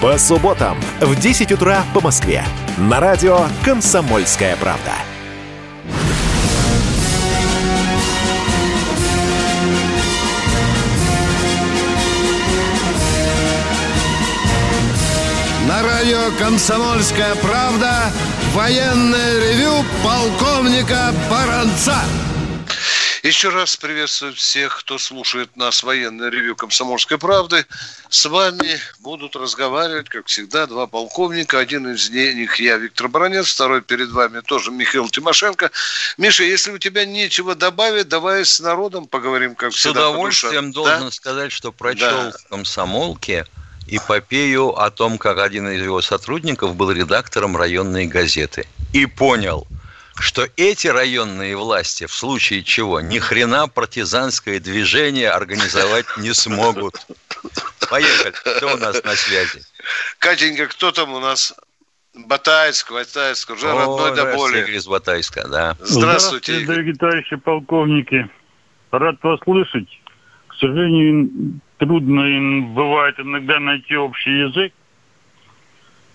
По 0.00 0.18
субботам 0.18 0.78
в 1.00 1.18
10 1.18 1.52
утра 1.52 1.82
по 1.94 2.02
Москве. 2.02 2.44
На 2.76 3.00
радио 3.00 3.46
«Комсомольская 3.64 4.54
правда». 4.56 4.92
На 15.66 15.82
радио 15.82 16.30
«Комсомольская 16.38 17.34
правда» 17.36 18.12
военное 18.52 19.40
ревю 19.40 19.72
полковника 20.04 21.14
Баранца. 21.30 21.96
Еще 23.26 23.48
раз 23.48 23.76
приветствую 23.76 24.34
всех, 24.34 24.78
кто 24.78 24.98
слушает 24.98 25.56
нас 25.56 25.82
военное 25.82 26.30
ревю 26.30 26.54
«Комсомольской 26.54 27.18
правды». 27.18 27.66
С 28.08 28.24
вами 28.26 28.78
будут 29.00 29.34
разговаривать, 29.34 30.08
как 30.08 30.26
всегда, 30.26 30.68
два 30.68 30.86
полковника. 30.86 31.58
Один 31.58 31.92
из 31.92 32.08
них 32.08 32.60
я, 32.60 32.76
Виктор 32.76 33.08
Бронец, 33.08 33.52
второй 33.52 33.82
перед 33.82 34.10
вами 34.10 34.42
тоже 34.42 34.70
Михаил 34.70 35.08
Тимошенко. 35.08 35.72
Миша, 36.18 36.44
если 36.44 36.70
у 36.70 36.78
тебя 36.78 37.04
нечего 37.04 37.56
добавить, 37.56 38.06
давай 38.06 38.44
с 38.44 38.60
народом 38.60 39.08
поговорим, 39.08 39.56
как 39.56 39.72
с 39.72 39.74
всегда. 39.74 40.02
С 40.02 40.10
удовольствием 40.10 40.70
должен 40.70 41.06
да? 41.06 41.10
сказать, 41.10 41.50
что 41.50 41.72
прочел 41.72 42.30
да. 42.30 42.30
в 42.30 42.48
«Комсомолке» 42.48 43.44
эпопею 43.88 44.78
о 44.78 44.92
том, 44.92 45.18
как 45.18 45.38
один 45.38 45.68
из 45.68 45.82
его 45.82 46.00
сотрудников 46.00 46.76
был 46.76 46.92
редактором 46.92 47.56
районной 47.56 48.06
газеты. 48.06 48.68
И 48.92 49.06
понял– 49.06 49.66
что 50.20 50.46
эти 50.56 50.86
районные 50.86 51.56
власти 51.56 52.06
в 52.06 52.12
случае 52.12 52.62
чего 52.62 53.00
ни 53.00 53.18
хрена 53.18 53.68
партизанское 53.68 54.60
движение 54.60 55.30
организовать 55.30 56.06
не 56.18 56.32
смогут. 56.32 57.06
Поехали. 57.90 58.32
Кто 58.32 58.74
у 58.74 58.76
нас 58.78 59.02
на 59.04 59.14
связи? 59.14 59.62
Катенька, 60.18 60.66
кто 60.66 60.92
там 60.92 61.12
у 61.12 61.20
нас? 61.20 61.54
Батайск, 62.14 62.90
Батайск, 62.92 63.50
уже 63.50 63.68
О, 63.68 63.78
родной 63.78 64.16
до 64.16 64.34
боли. 64.34 64.64
из 64.74 64.86
Батайска, 64.86 65.46
да. 65.48 65.76
Здравствуйте. 65.80 66.52
Здравствуйте, 66.52 66.66
дорогие 66.66 66.94
товарищи 66.94 67.36
полковники. 67.36 68.30
Рад 68.90 69.22
вас 69.22 69.38
слышать. 69.44 70.00
К 70.48 70.54
сожалению, 70.54 71.60
трудно 71.76 72.66
бывает 72.68 73.20
иногда 73.20 73.60
найти 73.60 73.96
общий 73.96 74.30
язык. 74.30 74.72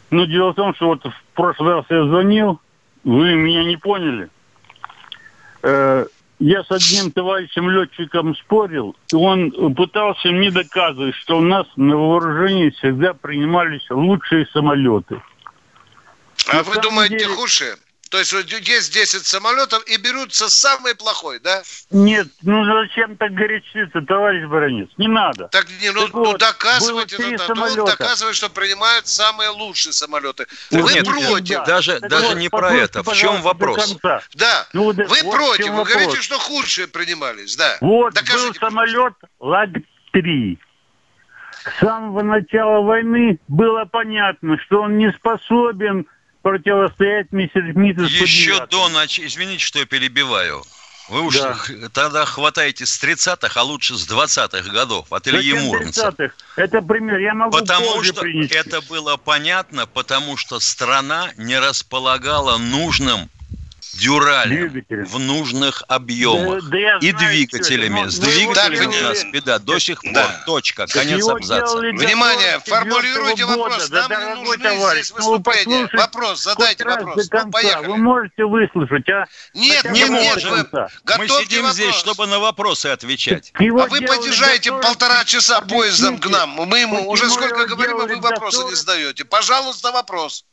Но 0.10 0.26
дело 0.26 0.52
в 0.52 0.56
том, 0.56 0.74
что 0.76 0.88
вот 0.88 1.06
в 1.06 1.14
прошлый 1.36 1.76
раз 1.76 1.86
я 1.90 2.04
звонил, 2.06 2.60
вы 3.04 3.36
меня 3.36 3.64
не 3.64 3.78
поняли. 3.78 4.30
Э, 5.64 6.06
я 6.40 6.64
с 6.64 6.72
одним 6.72 7.12
товарищем 7.12 7.70
летчиком 7.70 8.36
спорил, 8.36 8.96
и 9.12 9.16
он 9.16 9.76
пытался 9.76 10.30
мне 10.30 10.50
доказывать, 10.50 11.16
что 11.16 11.38
у 11.38 11.42
нас 11.42 11.68
на 11.76 11.96
вооружении 11.96 12.72
всегда 12.72 13.14
принимались 13.14 13.86
лучшие 13.90 14.48
самолеты. 14.48 15.22
А 16.52 16.64
вы 16.64 16.82
думаете, 16.82 17.20
деле... 17.20 17.36
худшие? 17.36 17.76
То 18.12 18.20
есть 18.20 18.34
вот 18.34 18.46
есть 18.46 18.94
10 18.94 19.26
самолетов 19.26 19.82
и 19.88 19.96
берутся 19.96 20.50
самый 20.50 20.96
плохой, 20.96 21.40
да? 21.40 21.64
Нет, 21.92 22.28
ну 22.42 22.66
зачем 22.66 23.16
так 23.16 23.34
горячиться, 23.34 24.02
товарищ 24.02 24.46
Баранец? 24.50 24.90
Не 24.98 25.08
надо. 25.08 25.48
Так, 25.48 25.66
не, 25.82 25.92
ну, 25.92 26.02
так 26.02 26.14
ну 26.14 26.26
вот, 26.26 26.38
доказывайте, 26.38 27.16
ну, 27.18 27.56
ну, 27.56 27.64
он 27.64 27.86
доказывает, 27.86 28.36
что 28.36 28.50
принимают 28.50 29.08
самые 29.08 29.50
лучшие 29.52 29.94
самолеты. 29.94 30.46
Ну, 30.72 30.82
вы 30.82 30.94
нет, 30.94 31.06
против. 31.06 31.50
Нет, 31.52 31.64
даже 31.66 32.02
так 32.02 32.10
даже 32.10 32.28
вот, 32.28 32.38
не 32.38 32.50
про 32.50 32.74
это. 32.74 33.02
В 33.02 33.14
чем 33.14 33.42
вопрос? 33.44 33.98
Да, 34.34 34.68
ну, 34.74 34.92
вы 34.92 34.94
вот 34.94 35.34
против. 35.34 35.68
Вы 35.68 35.78
вопрос. 35.78 35.94
говорите, 35.94 36.22
что 36.22 36.38
худшие 36.38 36.88
принимались, 36.90 37.56
да. 37.56 37.78
Вот 37.80 38.14
Докажите, 38.14 38.48
был 38.48 38.54
самолет 38.56 39.14
Лаг-3. 39.40 40.58
С 41.64 41.80
самого 41.80 42.24
начала 42.24 42.82
войны 42.82 43.40
было 43.48 43.86
понятно, 43.86 44.58
что 44.58 44.82
он 44.82 44.98
не 44.98 45.14
способен 45.14 46.08
противостоять 46.42 47.32
миссис 47.32 48.10
Еще 48.10 48.66
до 48.68 48.90
начала, 48.90 49.26
извините, 49.28 49.64
что 49.64 49.80
я 49.80 49.86
перебиваю. 49.86 50.64
Вы 51.10 51.24
уж 51.24 51.38
да. 51.38 51.58
тогда 51.94 52.26
хватаете 52.26 52.86
с 52.86 53.04
30-х, 53.04 53.60
а 53.60 53.64
лучше 53.64 53.98
с 53.98 54.08
20-х 54.08 54.72
годов 54.72 55.12
от 55.12 55.28
Ильи 55.28 55.54
Муромца. 55.54 56.14
Это 56.56 56.82
пример, 56.82 57.18
я 57.18 57.34
могу 57.34 57.58
Потому 57.58 58.02
что 58.04 58.22
принести. 58.22 58.56
это 58.56 58.82
было 58.82 59.18
понятно, 59.18 59.88
потому 59.88 60.38
что 60.38 60.60
страна 60.62 61.32
не 61.36 61.60
располагала 61.60 62.58
нужным 62.58 63.30
дюралем 64.02 64.84
в 64.90 65.20
нужных 65.20 65.84
объемах 65.88 66.64
да, 66.70 67.00
да 67.00 67.08
и 67.08 67.12
двигателями. 67.12 68.10
С 68.10 68.18
двигателями 68.18 68.98
у 69.00 69.04
нас 69.04 69.24
беда 69.26 69.60
до 69.60 69.80
сих 69.80 70.02
пор. 70.02 70.14
Да. 70.14 70.44
Точка. 70.46 70.88
Конец 70.88 71.28
абзаца. 71.28 71.78
Внимание, 71.78 72.60
формулируйте 72.66 73.46
вопрос. 73.46 73.90
Нам 73.90 74.10
да, 74.10 74.36
не 74.36 74.42
нужны 74.42 74.58
товарищ, 74.58 75.06
здесь 75.06 75.18
ну, 75.20 75.32
выступления. 75.32 75.90
Вопрос, 75.94 76.44
задайте 76.44 76.84
вопрос. 76.84 77.30
Ну, 77.32 77.52
поехали. 77.52 77.88
Вы 77.88 77.98
можете 77.98 78.46
выслушать, 78.46 79.10
а? 79.10 79.26
Нет, 79.54 79.84
Хотя 79.84 79.92
не 79.92 80.06
можем. 80.06 80.68
Мы 81.18 81.28
сидим 81.28 81.62
вопрос. 81.62 81.76
здесь, 81.76 81.96
чтобы 81.96 82.28
на 82.28 82.40
вопросы 82.40 82.88
отвечать. 82.88 83.54
Его 83.60 83.84
а 83.84 83.88
вы 83.88 84.02
подъезжаете 84.02 84.72
полтора 84.72 85.24
часа 85.26 85.62
поездом 85.62 86.18
к 86.18 86.28
нам. 86.28 86.50
Мы 86.50 86.80
ему 86.80 87.10
уже 87.10 87.30
сколько 87.30 87.68
говорим, 87.68 87.98
а 87.98 88.08
вы 88.08 88.20
вопросы 88.20 88.64
не 88.64 88.76
задаете. 88.76 89.26
Пожалуйста, 89.26 89.92
вопрос. 89.92 90.46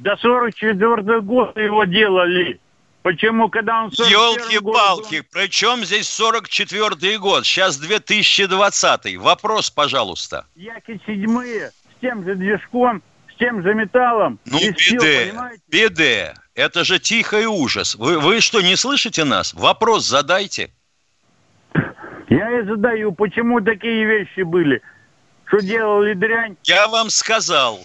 До 0.00 0.16
44 0.16 1.20
года 1.20 1.60
его 1.60 1.84
делали. 1.84 2.58
Почему, 3.02 3.50
когда 3.50 3.84
он... 3.84 3.90
Елки-палки, 3.90 5.22
при 5.30 5.48
чем 5.48 5.84
здесь 5.84 6.08
44 6.08 7.18
год? 7.18 7.44
Сейчас 7.44 7.76
2020 7.76 9.16
Вопрос, 9.18 9.70
пожалуйста. 9.70 10.46
Яки 10.54 11.00
седьмые, 11.06 11.70
с 11.70 12.00
тем 12.00 12.24
же 12.24 12.34
движком, 12.34 13.02
с 13.34 13.38
тем 13.38 13.62
же 13.62 13.74
металлом. 13.74 14.38
Ну, 14.46 14.58
беде, 14.58 15.34
беде. 15.68 16.34
Это 16.54 16.84
же 16.84 16.98
тихий 16.98 17.46
ужас. 17.46 17.94
Вы, 17.94 18.18
вы 18.18 18.40
что, 18.40 18.62
не 18.62 18.76
слышите 18.76 19.24
нас? 19.24 19.52
Вопрос 19.52 20.06
задайте. 20.06 20.70
Я 22.30 22.60
и 22.60 22.64
задаю, 22.64 23.12
почему 23.12 23.60
такие 23.60 24.06
вещи 24.06 24.42
были? 24.42 24.80
Что 25.44 25.58
делали 25.60 26.14
дрянь? 26.14 26.56
Я 26.64 26.88
вам 26.88 27.10
сказал 27.10 27.80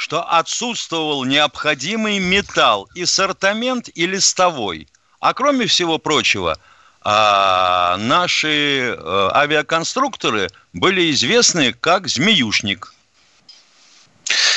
что 0.00 0.22
отсутствовал 0.22 1.24
необходимый 1.24 2.18
металл 2.20 2.88
и 2.94 3.04
сортамент, 3.04 3.90
и 3.94 4.06
листовой. 4.06 4.88
А 5.20 5.34
кроме 5.34 5.66
всего 5.66 5.98
прочего, 5.98 6.56
а, 7.02 7.98
наши 7.98 8.96
а, 8.96 9.30
авиаконструкторы 9.34 10.48
были 10.72 11.10
известны 11.10 11.74
как 11.74 12.08
«Змеюшник». 12.08 12.94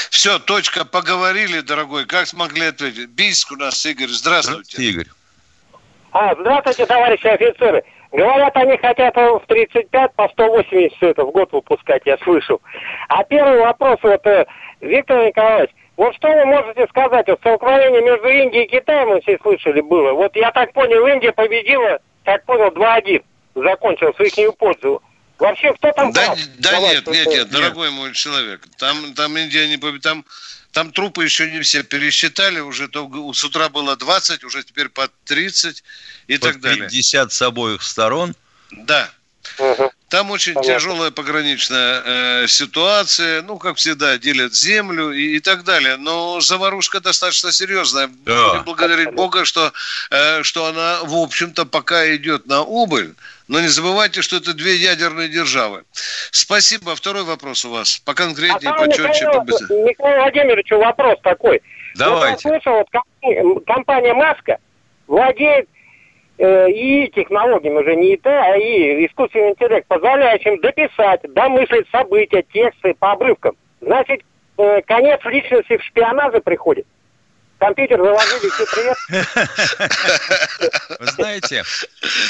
Все, 0.10 0.40
точка, 0.40 0.86
поговорили, 0.86 1.60
дорогой. 1.60 2.06
Как 2.06 2.28
смогли 2.28 2.68
ответить? 2.68 3.10
Бийск 3.10 3.52
у 3.52 3.58
нас, 3.58 3.86
Игорь. 3.86 4.08
Здравствуйте. 4.08 4.64
Здравствуйте, 4.64 4.92
Игорь. 4.92 5.08
А, 6.14 6.36
здравствуйте, 6.36 6.86
товарищи 6.86 7.28
офицеры. 7.28 7.84
Говорят, 8.14 8.56
они 8.56 8.78
хотят 8.78 9.16
в 9.16 9.42
35 9.48 10.14
по 10.14 10.30
180 10.30 11.02
это 11.02 11.26
в 11.26 11.32
год 11.32 11.52
выпускать, 11.52 12.04
я 12.06 12.16
слышу. 12.20 12.62
А 13.10 13.24
первый 13.24 13.60
вопрос, 13.60 13.98
вот, 14.04 14.26
э, 14.28 14.46
Виктор 14.84 15.25
Николаевич, 15.25 15.72
вот 15.96 16.16
что 16.16 16.28
вы 16.28 16.46
можете 16.46 16.86
сказать? 16.88 17.28
Вот 17.28 17.40
столкновение 17.40 18.02
между 18.02 18.28
Индией 18.28 18.66
и 18.66 18.68
Китаем, 18.68 19.10
мы 19.10 19.22
все 19.22 19.38
слышали, 19.42 19.82
было. 19.82 20.12
Вот 20.12 20.36
я 20.36 20.52
так 20.52 20.74
понял, 20.74 21.08
Индия 21.08 21.32
победила, 21.32 22.00
как 22.25 22.46
понял, 22.46 22.70
2-1. 22.70 23.24
Закончил 23.56 24.12
в 24.12 24.20
их 24.20 24.58
пользу. 24.58 25.02
Вообще, 25.40 25.74
кто 25.74 25.92
там 25.92 26.12
Да, 26.12 26.36
да 26.60 26.80
нет, 26.80 27.08
нет, 27.08 27.28
нет, 27.28 27.50
дорогой 27.50 27.92
мой 27.92 28.13
человек. 28.13 28.66
Там, 28.78 29.13
там 29.13 29.38
Индия 29.38 29.68
не 29.68 29.78
победила. 29.78 30.02
Там, 30.02 30.25
там 30.72 30.92
трупы 30.92 31.24
еще 31.24 31.50
не 31.50 31.62
все 31.62 31.84
пересчитали. 31.84 32.60
Уже 32.60 32.88
то, 32.88 33.10
с 33.34 33.44
утра 33.44 33.70
было 33.70 33.96
20, 33.96 34.44
уже 34.44 34.63
теперь 34.63 34.90
под 34.90 35.12
30 35.25 35.84
и 36.28 36.38
под 36.38 36.42
так 36.42 36.62
далее. 36.62 36.84
50 36.86 37.32
с 37.32 37.42
обоих 37.42 37.84
сторон. 37.84 38.36
Да. 38.72 39.10
Угу. 39.60 39.92
Там 40.10 40.32
очень 40.32 40.54
Понятно. 40.54 40.74
тяжелая 40.74 41.12
пограничная 41.12 42.02
э, 42.06 42.48
ситуация. 42.48 43.42
Ну, 43.42 43.58
как 43.58 43.78
всегда, 43.78 44.18
делят 44.18 44.54
землю 44.54 45.12
и, 45.12 45.38
и 45.38 45.40
так 45.40 45.64
далее. 45.64 45.98
Но 45.98 46.40
заварушка 46.40 47.00
достаточно 47.00 47.52
серьезная. 47.52 48.10
Да. 48.26 48.50
Будем 48.50 48.64
благодарить 48.64 49.12
Бога, 49.12 49.46
что, 49.46 49.72
э, 50.12 50.44
что 50.44 50.68
она, 50.68 51.00
в 51.04 51.16
общем-то, 51.16 51.66
пока 51.66 52.16
идет 52.16 52.46
на 52.46 52.62
убыль. 52.62 53.16
Но 53.48 53.60
не 53.60 53.68
забывайте, 53.68 54.22
что 54.22 54.38
это 54.38 54.54
две 54.54 54.76
ядерные 54.76 55.30
державы. 55.30 55.84
Спасибо. 56.32 56.96
Второй 56.96 57.24
вопрос 57.24 57.66
у 57.66 57.72
вас. 57.72 57.98
Поконкретнее, 58.00 58.72
а 58.72 58.78
почетче, 58.78 59.26
побыстрее. 59.26 59.84
Николай 59.84 60.18
Владимирович, 60.20 60.70
вопрос 60.72 61.20
такой. 61.24 61.62
Давайте. 61.96 62.50
Я 62.50 62.60
слышал, 62.62 62.74
вот 62.74 63.66
компания 63.66 64.14
Маска 64.14 64.58
владеет 65.08 65.68
и 66.38 67.12
технологиями 67.13 67.80
уже 67.80 67.96
не 67.96 68.16
ИТ, 68.16 68.25
а 68.25 68.58
и 68.58 69.06
искусственный 69.06 69.52
интеллект, 69.52 69.88
позволяющим 69.88 70.60
дописать, 70.62 71.22
домыслить 71.34 71.88
события, 71.92 72.44
тексты 72.52 72.96
по 72.96 73.12
обрывкам. 73.12 73.56
Значит, 73.82 74.22
э, 74.58 74.82
конец 74.82 75.20
личности 75.25 75.78
в 75.78 75.84
шпионаже 75.84 76.42
приходит. 76.42 76.88
Компьютер 77.60 77.98
заложили, 77.98 78.50
все 78.50 78.66
привет. 78.74 78.98
Вы 81.00 81.06
знаете, 81.08 81.63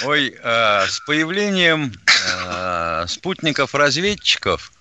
ой, 0.06 0.36
э, 0.44 0.86
с 0.88 1.00
появлением 1.08 1.92
э, 2.46 3.08
спутников-разведчиков 3.08 4.72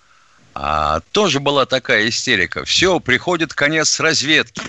э, 0.55 0.99
тоже 1.11 1.39
была 1.39 1.65
такая 1.65 2.07
истерика. 2.07 2.65
Все, 2.65 2.99
приходит 2.99 3.55
конец 3.55 3.99
разведки. 3.99 4.61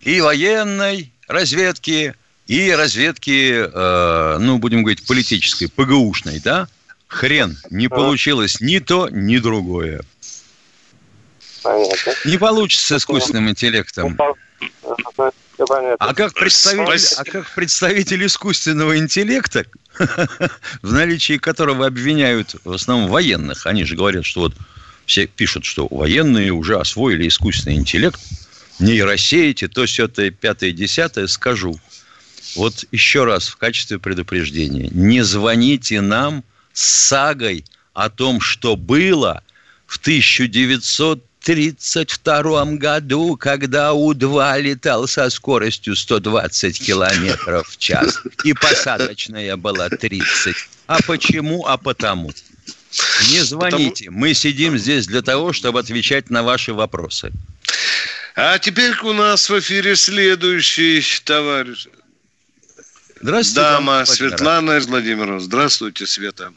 И 0.00 0.20
военной 0.22 1.12
разведки, 1.28 2.14
и 2.46 2.70
разведки, 2.72 3.64
э, 3.72 4.38
ну, 4.38 4.58
будем 4.58 4.82
говорить, 4.82 5.06
политической, 5.06 5.66
ПГУшной, 5.68 6.40
да, 6.40 6.68
хрен, 7.06 7.56
не 7.70 7.88
получилось 7.88 8.60
ни 8.60 8.78
то, 8.78 9.08
ни 9.10 9.38
другое. 9.38 10.02
Понятно. 11.62 12.12
Не 12.24 12.38
получится 12.38 12.98
с 12.98 13.02
искусственным 13.02 13.48
интеллектом. 13.50 14.18
А 15.98 16.14
как 16.14 16.34
представитель, 16.34 17.14
а 17.18 17.24
как 17.24 17.50
представитель 17.54 18.26
искусственного 18.26 18.98
интеллекта, 18.98 19.64
в 20.82 20.92
наличии 20.92 21.38
которого 21.38 21.86
обвиняют 21.86 22.56
в 22.64 22.72
основном 22.72 23.08
военных, 23.10 23.66
они 23.66 23.84
же 23.84 23.94
говорят, 23.94 24.24
что 24.24 24.40
вот 24.40 24.54
все 25.06 25.26
пишут, 25.26 25.64
что 25.64 25.86
военные 25.88 26.52
уже 26.52 26.78
освоили 26.80 27.28
искусственный 27.28 27.76
интеллект, 27.76 28.18
нейросети, 28.80 29.68
то 29.68 29.86
все 29.86 30.06
это 30.06 30.30
пятое, 30.30 30.72
десятое, 30.72 31.28
скажу– 31.28 31.78
вот 32.54 32.84
еще 32.92 33.24
раз 33.24 33.48
в 33.48 33.56
качестве 33.56 33.98
предупреждения, 33.98 34.88
не 34.92 35.22
звоните 35.22 36.00
нам 36.00 36.44
с 36.72 36.82
сагой 36.82 37.64
о 37.94 38.10
том, 38.10 38.40
что 38.40 38.76
было 38.76 39.42
в 39.86 39.98
1932 39.98 42.64
году, 42.76 43.36
когда 43.36 43.92
У-2 43.92 44.62
летал 44.62 45.06
со 45.06 45.30
скоростью 45.30 45.94
120 45.96 46.84
километров 46.84 47.68
в 47.68 47.78
час, 47.78 48.20
и 48.44 48.52
посадочная 48.54 49.56
была 49.56 49.88
30. 49.88 50.56
А 50.86 50.98
почему? 51.06 51.66
А 51.66 51.76
потому. 51.76 52.32
Не 53.30 53.40
звоните. 53.40 54.06
Потому... 54.06 54.20
Мы 54.20 54.34
сидим 54.34 54.78
здесь 54.78 55.06
для 55.06 55.22
того, 55.22 55.52
чтобы 55.52 55.78
отвечать 55.80 56.30
на 56.30 56.42
ваши 56.42 56.72
вопросы. 56.72 57.30
А 58.34 58.58
теперь 58.58 58.94
у 59.02 59.12
нас 59.12 59.50
в 59.50 59.58
эфире 59.58 59.96
следующий 59.96 61.02
товарищ. 61.24 61.86
Здравствуйте. 63.22 63.60
Дама 63.60 64.04
Светлана 64.04 64.76
из 64.78 64.86
Владимирова. 64.88 65.38
Здравствуйте, 65.38 66.06
Света. 66.06 66.52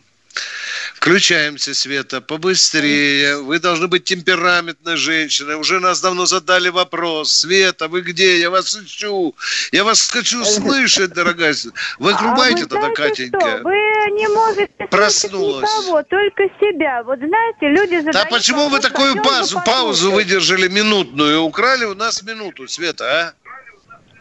Включаемся, 0.95 1.75
Света, 1.75 2.21
побыстрее. 2.21 3.37
Вы 3.37 3.59
должны 3.59 3.87
быть 3.87 4.05
темпераментной 4.05 4.97
женщиной. 4.97 5.55
Уже 5.55 5.79
нас 5.79 6.01
давно 6.01 6.25
задали 6.25 6.69
вопрос. 6.69 7.31
Света, 7.31 7.87
вы 7.87 8.01
где? 8.01 8.39
Я 8.39 8.49
вас 8.49 8.75
ищу. 8.75 9.35
Я 9.71 9.83
вас 9.83 10.09
хочу 10.09 10.43
слышать, 10.43 11.13
дорогая. 11.13 11.53
Вы 11.99 12.13
отрубайте 12.13 12.63
а 12.63 12.67
тогда, 12.67 12.89
Катенька. 12.89 13.39
Что? 13.39 13.59
Вы 13.63 13.75
не 14.17 14.27
можете 14.29 14.87
Проснулась. 14.89 15.69
никого, 15.69 16.01
только 16.01 16.45
себя. 16.59 17.03
Вот 17.03 17.19
знаете, 17.19 17.67
люди 17.67 17.97
задают... 17.97 18.13
Да 18.13 18.25
почему 18.25 18.69
вы 18.69 18.79
такую 18.79 19.21
паузу, 19.21 19.61
паузу 19.63 20.11
выдержали 20.11 20.67
минутную? 20.67 21.41
Украли 21.41 21.85
у 21.85 21.93
нас 21.93 22.23
минуту, 22.23 22.67
Света, 22.67 23.05
а? 23.05 23.44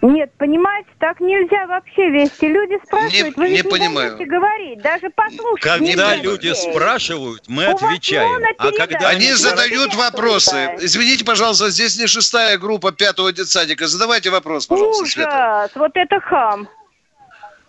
Нет, 0.05 0.31
понимаете, 0.37 0.91
так 0.99 1.19
нельзя 1.19 1.67
вообще 1.67 2.11
вести. 2.11 2.47
Люди 2.47 2.79
спрашивают, 2.85 3.39
не, 3.39 3.43
вы 3.43 3.49
не, 3.49 3.57
не 3.57 3.63
понимаю. 3.63 4.19
говорить, 4.19 4.83
даже 4.83 5.09
послушать. 5.09 5.63
Когда 5.63 6.15
люди 6.17 6.53
спрашивают, 6.53 7.45
мы 7.49 7.67
У 7.67 7.71
отвечаем. 7.75 8.45
А 8.59 8.71
когда 8.73 9.09
они 9.09 9.33
задают 9.33 9.95
вопросы, 9.95 10.77
извините, 10.79 11.25
пожалуйста, 11.25 11.71
здесь 11.71 11.99
не 11.99 12.07
шестая 12.07 12.59
группа 12.59 12.93
пятого 12.93 13.33
детсадика. 13.33 13.87
Задавайте 13.87 14.29
вопрос, 14.29 14.67
пожалуйста, 14.67 15.05
Ужас, 15.05 15.15
Света. 15.15 15.71
вот 15.75 15.93
это 15.95 16.21
хам. 16.21 16.69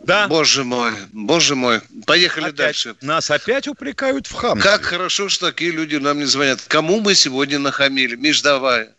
Да. 0.01 0.27
Боже 0.27 0.65
мой, 0.65 0.91
боже 1.13 1.55
мой. 1.55 1.79
Поехали 2.05 2.45
опять, 2.45 2.55
дальше. 2.55 2.95
Нас 3.01 3.31
опять 3.31 3.69
упрекают 3.69 4.27
в 4.27 4.33
хам. 4.33 4.59
Как 4.59 4.83
хорошо, 4.83 5.29
что 5.29 5.51
такие 5.51 5.71
люди 5.71 5.95
нам 5.95 6.19
не 6.19 6.25
звонят. 6.25 6.59
Кому 6.67 6.99
мы 6.99 7.15
сегодня 7.15 7.59
нахамили? 7.59 8.17
Миш, 8.17 8.41
давай. 8.41 8.89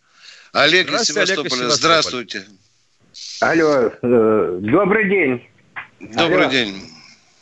Олег 0.52 0.90
из 0.90 1.02
Севастополя. 1.02 1.52
Олег 1.52 1.70
из 1.70 1.74
Здравствуйте. 1.74 2.46
Алло, 3.40 3.90
э, 4.02 4.58
добрый 4.62 5.08
день. 5.10 5.46
Добрый 6.00 6.44
Алло. 6.44 6.50
день. 6.50 6.74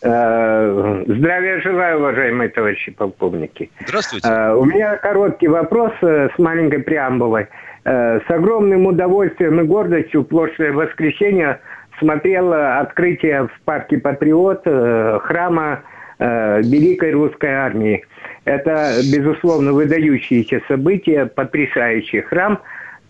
Э, 0.02 1.04
здравия 1.06 1.60
желаю, 1.60 1.98
уважаемые 1.98 2.48
товарищи 2.48 2.90
полковники. 2.90 3.70
Здравствуйте. 3.86 4.28
Э, 4.28 4.54
у 4.54 4.64
меня 4.64 4.96
короткий 4.96 5.46
вопрос 5.46 5.92
с 6.00 6.32
маленькой 6.38 6.80
преамбулой. 6.80 7.46
С 7.84 8.24
огромным 8.28 8.86
удовольствием 8.86 9.60
и 9.60 9.64
гордостью 9.64 10.22
в 10.22 10.24
прошлое 10.24 10.72
воскресенье 10.72 11.60
смотрел 11.98 12.52
открытие 12.54 13.46
в 13.46 13.60
парке 13.66 13.98
Патриот 13.98 14.64
храма 14.64 15.82
Великой 16.18 17.12
Русской 17.12 17.50
Армии. 17.50 18.06
Это, 18.46 18.94
безусловно, 19.12 19.74
выдающееся 19.74 20.62
событие, 20.66 21.26
потрясающий 21.26 22.22
храм. 22.22 22.58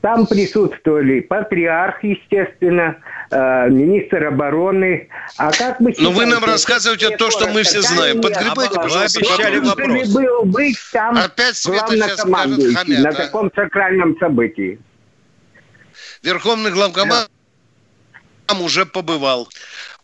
Там 0.04 0.26
присутствовали 0.26 1.20
патриарх, 1.20 2.04
естественно, 2.04 2.98
э, 3.30 3.70
министр 3.70 4.26
обороны. 4.26 5.08
А 5.38 5.50
как 5.50 5.80
вы 5.80 5.94
Но 5.96 6.10
вы 6.10 6.26
нам 6.26 6.44
рассказываете 6.44 7.16
то, 7.16 7.30
что 7.30 7.48
мы 7.48 7.62
все 7.62 7.80
знаем. 7.80 8.20
Подгребайте, 8.20 8.74
пожалуйста, 8.74 9.20
обещали 9.20 9.60
вопрос. 9.60 10.08
был 10.10 10.44
быть 10.44 10.76
там 10.92 11.16
Опять 11.16 11.56
Света 11.56 11.92
сейчас 11.92 12.20
скажет 12.20 12.86
на 12.86 13.12
таком 13.14 13.50
сакральном 13.54 14.18
событии. 14.18 14.78
Верховный 16.22 16.70
главкоманд 16.70 17.30
уже 18.60 18.84
побывал. 18.84 19.48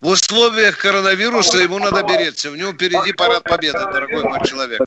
В 0.00 0.08
условиях 0.08 0.78
коронавируса 0.78 1.58
ему 1.58 1.78
надо 1.78 2.04
береться. 2.04 2.50
У 2.50 2.54
него 2.54 2.72
впереди 2.72 3.12
парад 3.12 3.44
победы, 3.44 3.80
дорогой 3.80 4.24
мой 4.24 4.40
человек. 4.46 4.80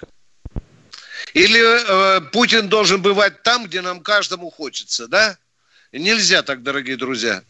Или 1.34 1.62
э, 1.62 2.22
Путин 2.32 2.70
должен 2.70 3.02
бывать 3.02 3.42
там, 3.44 3.66
где 3.66 3.82
нам 3.82 4.02
каждому 4.02 4.50
хочется, 4.50 5.08
да? 5.08 5.38
Нельзя 5.92 6.42
так, 6.44 6.64
дорогие 6.64 6.98
друзья. 6.98 7.44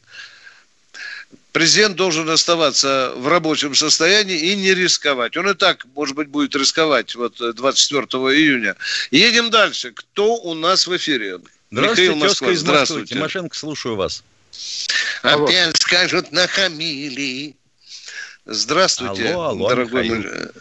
Президент 1.52 1.96
должен 1.96 2.30
оставаться 2.30 3.14
в 3.16 3.28
рабочем 3.28 3.76
состоянии 3.76 4.38
и 4.38 4.56
не 4.56 4.74
рисковать. 4.74 5.38
Он 5.38 5.50
и 5.50 5.54
так, 5.54 5.86
может 5.96 6.16
быть, 6.16 6.28
будет 6.28 6.56
рисковать 6.56 7.14
вот 7.16 7.36
24 7.38 8.06
июня. 8.36 8.76
Едем 9.12 9.50
дальше. 9.50 9.92
Кто 9.92 10.36
у 10.36 10.56
нас 10.56 10.88
в 10.88 10.96
эфире? 10.98 11.40
Здравствуйте, 11.70 12.02
Михаил 12.02 12.16
Москва. 12.16 12.52
из 12.52 12.60
Здравствуйте. 12.60 13.16
Тимошенко, 13.16 13.56
слушаю 13.56 13.96
вас. 13.96 14.24
Алло. 15.22 15.46
Опять 15.46 15.78
скажут, 15.78 16.32
нахамили. 16.32 17.56
Здравствуйте, 18.46 19.30
алло, 19.30 19.44
алло, 19.50 19.70
дорогой 19.70 20.10
Михаил. 20.10 20.52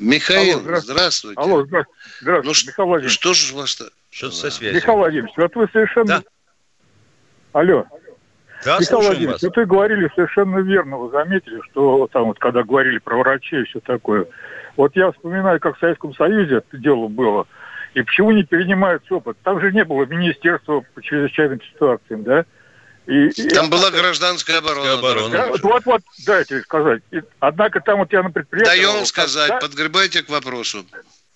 Михаил, 0.00 0.58
алло, 0.58 0.76
здравствуйте. 0.80 0.92
здравствуйте. 0.92 1.40
Алло, 1.40 1.64
здравствуйте, 2.20 2.60
ну, 2.64 2.70
Михаил 2.70 2.88
Владимирович. 2.88 3.14
Что 3.14 3.34
же 3.34 3.54
у 3.54 3.58
вас-то? 3.58 3.90
Что 4.10 4.30
со 4.30 4.50
связью? 4.50 4.76
Михаил 4.76 4.96
Владимирович, 4.96 5.34
вот 5.36 5.54
вы 5.54 5.68
совершенно... 5.72 6.06
Да. 6.06 6.22
Алло. 7.52 7.84
Да, 8.64 8.78
Михаил 8.80 9.00
Владимирович, 9.02 9.32
вас. 9.34 9.42
вот 9.42 9.56
вы 9.56 9.66
говорили 9.66 10.10
совершенно 10.14 10.58
верно, 10.58 10.96
вы 10.96 11.10
заметили, 11.10 11.60
что 11.70 12.08
там 12.12 12.24
вот 12.24 12.38
когда 12.38 12.62
говорили 12.62 12.98
про 12.98 13.18
врачей 13.18 13.62
и 13.62 13.64
все 13.64 13.80
такое. 13.80 14.26
Вот 14.76 14.96
я 14.96 15.12
вспоминаю, 15.12 15.60
как 15.60 15.76
в 15.76 15.80
Советском 15.80 16.14
Союзе 16.14 16.56
это 16.56 16.78
дело 16.78 17.08
было. 17.08 17.46
И 17.92 18.02
почему 18.02 18.30
не 18.30 18.44
перенимается 18.44 19.14
опыт? 19.14 19.36
Там 19.42 19.60
же 19.60 19.70
не 19.72 19.84
было 19.84 20.06
министерства 20.06 20.82
по 20.94 21.02
чрезвычайным 21.02 21.60
ситуациям, 21.62 22.22
да? 22.22 22.46
И, 23.10 23.30
там 23.48 23.66
и, 23.66 23.70
была 23.70 23.90
гражданская 23.90 24.58
оборона. 24.58 24.92
оборона. 24.92 25.30
Да, 25.30 25.48
вот, 25.64 25.84
вот, 25.84 26.02
дайте 26.24 26.60
сказать. 26.60 27.02
И, 27.10 27.20
однако 27.40 27.80
там 27.80 27.98
вот 27.98 28.12
я 28.12 28.22
на 28.22 28.30
предприятии... 28.30 28.68
Даем 28.70 29.04
сказать, 29.04 29.48
да, 29.48 29.58
подгребайте 29.58 30.22
к 30.22 30.28
вопросу. 30.28 30.84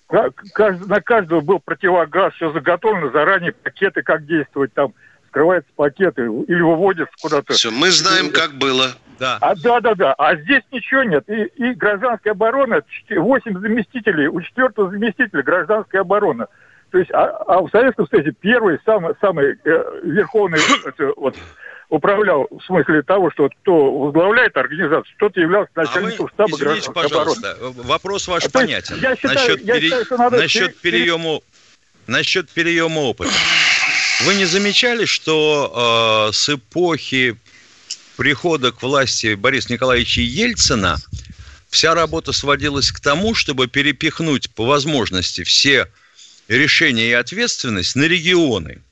На 0.09 1.01
каждого 1.01 1.41
был 1.41 1.59
противогаз, 1.59 2.33
все 2.35 2.51
заготовлено 2.53 3.11
заранее, 3.11 3.51
пакеты, 3.51 4.03
как 4.03 4.25
действовать 4.25 4.73
там, 4.73 4.93
скрываются 5.27 5.69
пакеты 5.75 6.21
или 6.21 6.61
выводятся 6.61 7.13
куда-то. 7.21 7.53
Все, 7.53 7.71
мы 7.71 7.91
знаем, 7.91 8.31
как 8.31 8.53
было. 8.53 8.95
Да. 9.19 9.37
А, 9.41 9.53
да, 9.55 9.81
да, 9.81 9.95
да. 9.95 10.13
А 10.13 10.37
здесь 10.37 10.63
ничего 10.71 11.03
нет. 11.03 11.27
И, 11.29 11.43
и 11.55 11.73
гражданская 11.73 12.31
оборона, 12.31 12.83
8 13.09 13.59
заместителей, 13.59 14.27
у 14.27 14.39
четвертого 14.39 14.91
заместителя 14.91 15.43
гражданская 15.43 16.01
оборона. 16.01 16.47
То 16.95 16.99
есть, 16.99 17.11
а, 17.11 17.25
а 17.47 17.59
в 17.59 17.69
Советском 17.71 18.07
Союзе 18.07 18.31
первый, 18.39 18.79
самый, 18.85 19.15
самый 19.19 19.57
э, 19.65 20.01
верховный 20.05 20.59
это, 20.85 21.11
вот, 21.17 21.35
управлял 21.89 22.47
в 22.49 22.63
смысле 22.63 23.01
того, 23.01 23.29
что 23.31 23.49
кто 23.49 23.91
возглавляет 23.99 24.55
организацию, 24.55 25.13
тот 25.19 25.35
являлся 25.35 25.69
начальником 25.75 26.27
а 26.27 26.29
штаба 26.29 26.51
извините, 26.51 26.63
гражданской 26.63 26.93
пожалуйста, 26.93 27.51
обороны. 27.51 27.81
вопрос 27.81 28.29
ваш 28.29 28.45
а, 28.45 28.49
понятен. 28.49 28.95
Я 29.01 29.13
считаю, 29.17 29.35
насчет, 29.35 29.61
я 29.65 29.73
пере... 29.73 29.87
считаю, 29.87 30.05
что 30.05 30.17
надо 30.17 30.37
насчет, 30.37 30.77
пере... 30.77 30.99
переема... 30.99 31.39
насчет 32.07 32.49
переема 32.49 32.99
опыта. 32.99 33.33
Вы 34.23 34.35
не 34.35 34.45
замечали, 34.45 35.03
что 35.03 36.29
э, 36.29 36.31
с 36.31 36.47
эпохи 36.47 37.35
прихода 38.15 38.71
к 38.71 38.81
власти 38.81 39.35
Бориса 39.35 39.73
Николаевича 39.73 40.21
Ельцина 40.21 40.95
вся 41.67 41.93
работа 41.93 42.31
сводилась 42.31 42.89
к 42.93 43.01
тому, 43.01 43.35
чтобы 43.35 43.67
перепихнуть 43.67 44.49
по 44.51 44.65
возможности 44.65 45.43
все 45.43 45.89
решения 46.47 47.09
и 47.09 47.13
ответственность 47.13 47.95
на 47.95 48.03
регионы– 48.03 48.81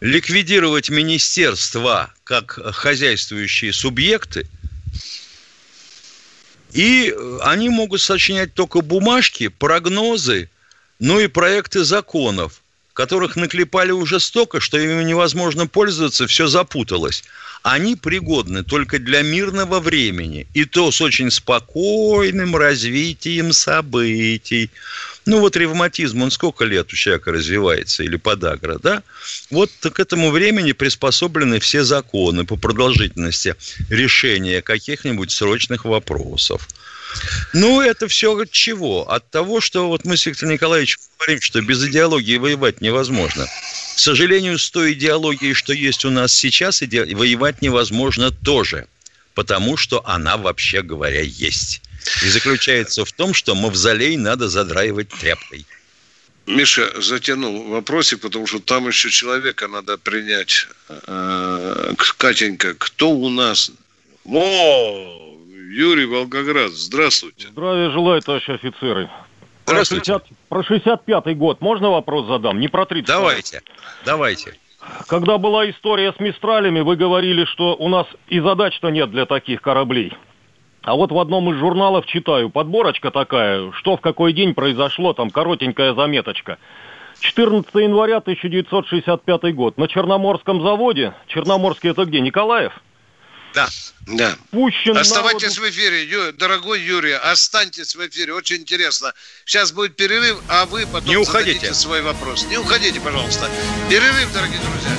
ликвидировать 0.00 0.88
министерства 0.88 2.12
как 2.24 2.52
хозяйствующие 2.52 3.72
субъекты, 3.72 4.46
и 6.72 7.14
они 7.42 7.68
могут 7.68 8.00
сочинять 8.00 8.54
только 8.54 8.80
бумажки, 8.80 9.48
прогнозы, 9.48 10.48
ну 10.98 11.20
и 11.20 11.26
проекты 11.26 11.84
законов, 11.84 12.62
которых 12.92 13.36
наклепали 13.36 13.92
уже 13.92 14.20
столько, 14.20 14.60
что 14.60 14.78
ими 14.78 15.02
невозможно 15.04 15.66
пользоваться, 15.66 16.26
все 16.26 16.46
запуталось. 16.46 17.24
Они 17.62 17.94
пригодны 17.94 18.64
только 18.64 18.98
для 18.98 19.22
мирного 19.22 19.80
времени, 19.80 20.46
и 20.54 20.64
то 20.64 20.90
с 20.90 21.00
очень 21.00 21.30
спокойным 21.30 22.56
развитием 22.56 23.52
событий. 23.52 24.70
Ну 25.26 25.40
вот 25.40 25.56
ревматизм, 25.56 26.22
он 26.22 26.30
сколько 26.30 26.64
лет 26.64 26.92
у 26.92 26.96
человека 26.96 27.32
развивается, 27.32 28.02
или 28.02 28.16
подагра, 28.16 28.78
да? 28.82 29.02
Вот 29.50 29.70
к 29.80 30.00
этому 30.00 30.30
времени 30.30 30.72
приспособлены 30.72 31.60
все 31.60 31.84
законы 31.84 32.44
по 32.46 32.56
продолжительности 32.56 33.54
решения 33.90 34.62
каких-нибудь 34.62 35.30
срочных 35.30 35.84
вопросов. 35.84 36.66
Ну, 37.52 37.80
это 37.80 38.08
все 38.08 38.36
от 38.36 38.50
чего? 38.50 39.10
От 39.10 39.30
того, 39.30 39.60
что 39.60 39.88
вот 39.88 40.04
мы 40.04 40.16
с 40.16 40.26
Виктором 40.26 40.52
Николаевичем 40.52 40.98
говорим, 41.18 41.40
что 41.40 41.60
без 41.60 41.84
идеологии 41.84 42.36
воевать 42.36 42.80
невозможно. 42.80 43.46
К 43.46 43.98
сожалению, 43.98 44.58
с 44.58 44.70
той 44.70 44.92
идеологией, 44.92 45.54
что 45.54 45.72
есть 45.72 46.04
у 46.04 46.10
нас 46.10 46.32
сейчас, 46.32 46.82
иде... 46.82 47.04
воевать 47.04 47.62
невозможно 47.62 48.30
тоже. 48.30 48.86
Потому 49.34 49.76
что 49.76 50.02
она, 50.06 50.36
вообще 50.36 50.82
говоря, 50.82 51.20
есть 51.20 51.82
и 52.22 52.28
заключается 52.28 53.04
в 53.04 53.12
том, 53.12 53.34
что 53.34 53.54
мавзолей 53.54 54.16
надо 54.16 54.48
задраивать 54.48 55.08
тряпкой. 55.08 55.66
Миша 56.46 57.00
затянул 57.00 57.68
вопросик, 57.68 58.20
потому 58.20 58.46
что 58.46 58.58
там 58.58 58.88
еще 58.88 59.10
человека 59.10 59.68
надо 59.68 59.98
принять. 59.98 60.66
Э, 60.88 61.94
Катенька, 62.16 62.74
кто 62.74 63.10
у 63.10 63.28
нас? 63.28 63.70
О, 64.24 65.38
Юрий 65.70 66.04
Волгоград, 66.04 66.72
здравствуйте. 66.72 67.46
Здравия 67.46 67.90
желаю, 67.90 68.20
товарищи 68.22 68.50
офицеры. 68.50 69.08
Здравствуйте. 69.66 70.18
Про, 70.48 70.64
60, 70.64 71.06
про 71.06 71.06
65-й 71.06 71.34
год 71.34 71.60
можно 71.60 71.90
вопрос 71.90 72.26
задам? 72.26 72.58
Не 72.58 72.66
про 72.66 72.86
30 72.86 73.06
Давайте, 73.06 73.62
давайте. 74.04 74.54
Когда 75.06 75.38
была 75.38 75.70
история 75.70 76.12
с 76.12 76.18
Мистралями, 76.18 76.80
вы 76.80 76.96
говорили, 76.96 77.44
что 77.44 77.76
у 77.76 77.88
нас 77.88 78.08
и 78.26 78.40
задач-то 78.40 78.88
нет 78.88 79.12
для 79.12 79.26
таких 79.26 79.62
кораблей. 79.62 80.12
А 80.82 80.96
вот 80.96 81.12
в 81.12 81.18
одном 81.20 81.52
из 81.52 81.58
журналов 81.58 82.04
читаю, 82.06 82.50
подборочка 82.50 83.12
такая, 83.12 83.70
что 83.70 83.96
в 83.96 84.00
какой 84.00 84.32
день 84.32 84.54
произошло, 84.54 85.12
там 85.12 85.30
коротенькая 85.30 85.94
заметочка. 85.94 86.58
14 87.20 87.72
января 87.76 88.16
1965 88.16 89.54
год. 89.54 89.78
На 89.78 89.86
Черноморском 89.86 90.62
заводе, 90.62 91.14
Черноморский 91.28 91.90
это 91.90 92.06
где, 92.06 92.20
Николаев? 92.20 92.72
Да, 93.54 93.68
да. 94.06 94.36
Пущен 94.50 94.96
Оставайтесь 94.96 95.56
народу... 95.56 95.62
в 95.62 95.70
эфире, 95.70 96.32
дорогой 96.32 96.80
Юрий, 96.80 97.12
останьтесь 97.12 97.94
в 97.94 98.06
эфире, 98.06 98.34
очень 98.34 98.56
интересно. 98.56 99.12
Сейчас 99.44 99.72
будет 99.72 99.96
перерыв, 99.96 100.38
а 100.48 100.66
вы 100.66 100.86
потом 100.86 101.08
Не 101.08 101.16
уходите. 101.16 101.74
свой 101.74 102.02
вопрос. 102.02 102.46
Не 102.48 102.58
уходите, 102.58 103.00
пожалуйста. 103.00 103.48
Перерыв, 103.88 104.32
дорогие 104.32 104.60
друзья. 104.60 104.96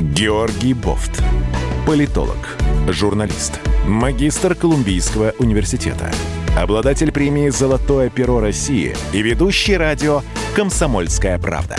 Георгий 0.00 0.74
Бофт. 0.74 1.22
Политолог, 1.86 2.36
журналист, 2.88 3.60
магистр 3.86 4.54
Колумбийского 4.54 5.32
университета, 5.38 6.12
обладатель 6.56 7.12
премии 7.12 7.48
«Золотое 7.48 8.10
перо 8.10 8.40
России» 8.40 8.94
и 9.12 9.22
ведущий 9.22 9.76
радио 9.76 10.22
«Комсомольская 10.54 11.38
правда». 11.38 11.76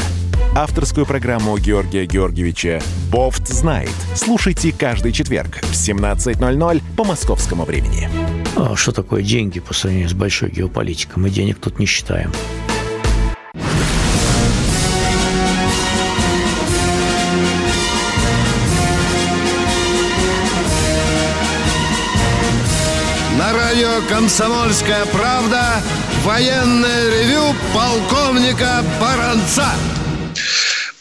Авторскую 0.55 1.05
программу 1.05 1.57
Георгия 1.57 2.05
Георгиевича 2.05 2.81
«Бофт 3.11 3.47
знает». 3.47 3.93
Слушайте 4.15 4.71
каждый 4.71 5.11
четверг 5.11 5.61
в 5.61 5.73
17.00 5.73 6.81
по 6.97 7.03
московскому 7.03 7.65
времени. 7.65 8.09
А 8.55 8.75
что 8.75 8.91
такое 8.91 9.21
деньги 9.21 9.59
по 9.59 9.73
сравнению 9.73 10.09
с 10.09 10.13
большой 10.13 10.49
геополитикой? 10.49 11.21
Мы 11.21 11.29
денег 11.29 11.59
тут 11.59 11.79
не 11.79 11.85
считаем. 11.85 12.31
радио 23.69 24.01
«Комсомольская 24.09 25.05
правда» 25.05 25.81
военное 26.23 27.09
ревю 27.09 27.55
полковника 27.73 28.83
Баранца. 28.99 29.67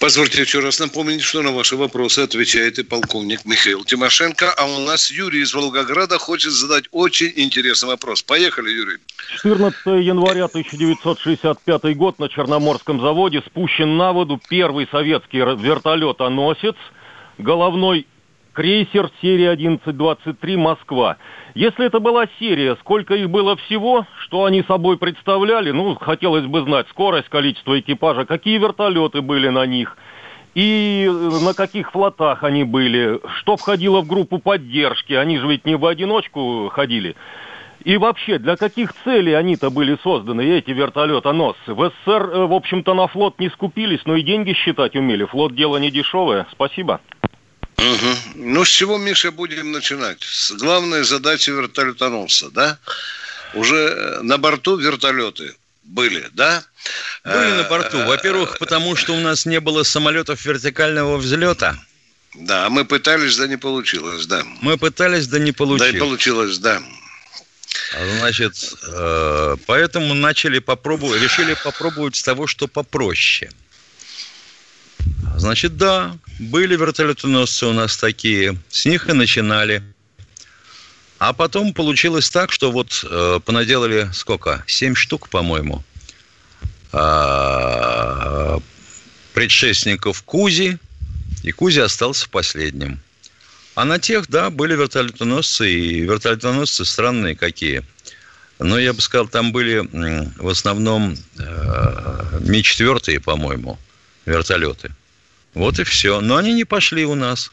Позвольте 0.01 0.43
еще 0.43 0.61
раз 0.61 0.79
напомнить, 0.79 1.23
что 1.23 1.43
на 1.43 1.51
ваши 1.51 1.75
вопросы 1.75 2.21
отвечает 2.21 2.79
и 2.79 2.85
полковник 2.85 3.45
Михаил 3.45 3.85
Тимошенко. 3.85 4.53
А 4.57 4.65
у 4.67 4.79
нас 4.87 5.11
Юрий 5.11 5.43
из 5.43 5.53
Волгограда 5.53 6.19
хочет 6.19 6.53
задать 6.53 6.85
очень 6.93 7.33
интересный 7.35 7.89
вопрос. 7.89 8.23
Поехали, 8.23 8.71
Юрий. 8.71 8.99
14 9.43 9.87
января 9.87 10.45
1965 10.45 11.97
год 11.97 12.21
на 12.21 12.29
Черноморском 12.29 13.01
заводе 13.01 13.43
спущен 13.47 13.97
на 13.97 14.13
воду 14.13 14.41
первый 14.49 14.87
советский 14.89 15.39
вертолет-оносец, 15.39 16.77
головной 17.39 18.07
крейсер 18.59 19.09
серии 19.23 19.47
1123 19.47 20.57
«Москва». 20.57 21.17
Если 21.55 21.87
это 21.87 22.01
была 22.01 22.27
серия, 22.41 22.75
сколько 22.81 23.15
их 23.15 23.31
было 23.31 23.55
всего, 23.55 24.05
что 24.19 24.47
они 24.47 24.65
собой 24.65 24.99
представляли, 24.99 25.71
ну, 25.71 25.95
хотелось 25.95 26.45
бы 26.45 26.63
знать 26.63 26.89
скорость, 26.89 27.29
количество 27.29 27.79
экипажа, 27.79 28.25
какие 28.25 28.59
вертолеты 28.59 29.23
были 29.23 29.47
на 29.49 29.65
них, 29.65 29.97
и 30.57 31.09
на 31.45 31.55
каких 31.55 31.93
флотах 31.93 32.43
они 32.43 32.65
были, 32.65 33.21
что 33.37 33.57
входило 33.57 34.01
в 34.01 34.09
группу 34.09 34.39
поддержки, 34.39 35.13
они 35.13 35.39
же 35.39 35.47
ведь 35.47 35.65
не 35.65 35.77
в 35.77 35.87
одиночку 35.87 36.69
ходили. 36.75 37.15
И 37.85 37.97
вообще, 37.97 38.39
для 38.39 38.57
каких 38.57 38.93
целей 39.05 39.35
они-то 39.35 39.71
были 39.71 39.97
созданы, 40.03 40.41
эти 40.41 40.73
вертолетоносцы? 40.73 41.75
В 41.75 41.91
СССР, 41.91 42.31
э, 42.33 42.47
в 42.47 42.53
общем-то, 42.53 42.93
на 42.95 43.07
флот 43.07 43.39
не 43.39 43.51
скупились, 43.51 44.01
но 44.05 44.17
и 44.17 44.23
деньги 44.23 44.53
считать 44.53 44.97
умели. 44.97 45.25
Флот 45.27 45.55
дело 45.55 45.77
не 45.77 45.93
дешевое. 45.93 46.49
Спасибо. 46.51 47.01
Угу. 47.79 48.17
Ну, 48.35 48.65
с 48.65 48.69
чего, 48.69 48.99
Миша, 48.99 49.31
будем 49.31 49.71
начинать? 49.71 50.23
С 50.23 50.51
главной 50.53 51.05
задачи 51.05 51.51
вертолетоносца, 51.51 52.51
да? 52.51 52.79
Уже 53.55 53.77
э, 53.77 54.21
на 54.23 54.37
борту 54.37 54.77
вертолеты 54.77 55.55
были, 55.85 56.29
да? 56.33 56.65
Были 57.25 57.53
на 57.53 57.63
борту. 57.65 57.99
Э, 57.99 58.07
Во-первых, 58.07 58.59
потому 58.59 58.97
что 58.97 59.15
у 59.15 59.21
нас 59.21 59.47
не 59.47 59.61
было 59.61 59.85
самолетов 59.85 60.45
вертикального 60.45 61.19
взлета. 61.19 61.79
Да, 62.35 62.69
мы 62.69 62.85
пытались, 62.85 63.37
да 63.37 63.47
не 63.47 63.57
получилось, 63.57 64.27
да. 64.27 64.43
Мы 64.61 64.77
пытались, 64.77 65.29
да 65.29 65.39
не 65.39 65.53
получилось. 65.53 65.93
Да 65.93 65.97
и 65.97 66.01
получилось, 66.01 66.59
да. 66.59 66.83
Значит, 68.19 68.55
э, 68.89 69.57
поэтому 69.67 70.15
начали 70.15 70.59
попробовать, 70.59 71.23
решили 71.23 71.57
попробовать 71.63 72.17
с 72.17 72.23
того, 72.25 72.49
что 72.49 72.67
попроще– 72.67 73.53
Значит, 75.37 75.77
да, 75.77 76.17
были 76.39 76.77
вертолетоносцы 76.77 77.67
у 77.67 77.73
нас 77.73 77.97
такие, 77.97 78.59
с 78.71 78.87
них 78.87 79.09
и 79.09 79.13
начинали. 79.13 79.83
А 81.19 81.33
потом 81.33 81.73
получилось 81.73 82.31
так, 82.31 82.53
что 82.53 82.71
вот 82.71 83.05
э, 83.09 83.41
понаделали 83.45 84.09
сколько? 84.13 84.63
Семь 84.67 84.95
штук, 84.95 85.29
по-моему. 85.29 85.83
А, 86.93 88.59
предшественников 89.35 90.23
Кузи, 90.23 90.79
и 91.43 91.53
Кузи 91.53 91.81
остался 91.81 92.29
последним. 92.29 93.01
А 93.75 93.85
на 93.85 93.99
тех, 93.99 94.29
да, 94.29 94.51
были 94.51 94.75
вертолетоносцы, 94.75 95.71
и 95.71 96.01
вертолетоносцы 96.01 96.85
странные 96.85 97.37
какие. 97.37 97.85
Но 98.59 98.79
я 98.79 98.93
бы 98.93 99.01
сказал, 99.01 99.29
там 99.29 99.53
были 99.53 99.89
в 100.41 100.49
основном 100.49 101.17
э, 101.39 102.41
Ми-4, 102.41 103.21
по-моему, 103.21 103.79
вертолеты. 104.29 104.95
Вот 105.55 105.79
и 105.79 105.85
все. 105.85 106.21
Но 106.21 106.37
они 106.37 106.53
не 106.53 106.65
пошли 106.65 107.05
у 107.05 107.15
нас. 107.15 107.51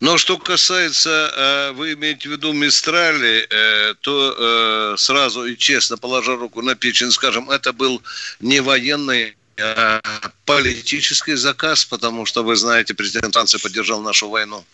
Но 0.00 0.18
что 0.18 0.36
касается, 0.36 1.32
э, 1.34 1.72
вы 1.72 1.94
имеете 1.94 2.28
в 2.28 2.32
виду 2.32 2.52
Мистрали, 2.52 3.46
э, 3.48 3.94
то 4.02 4.36
э, 4.36 4.96
сразу 4.98 5.46
и 5.46 5.56
честно, 5.56 5.96
положа 5.96 6.36
руку 6.36 6.60
на 6.60 6.74
печень, 6.74 7.10
скажем, 7.10 7.50
это 7.50 7.72
был 7.72 8.02
не 8.40 8.60
военный 8.60 9.36
а 9.58 10.02
политический 10.44 11.34
заказ, 11.34 11.86
потому 11.86 12.26
что, 12.26 12.44
вы 12.44 12.56
знаете, 12.56 12.92
президент 12.92 13.32
Франции 13.32 13.56
поддержал 13.56 14.02
нашу 14.02 14.28
войну 14.28 14.66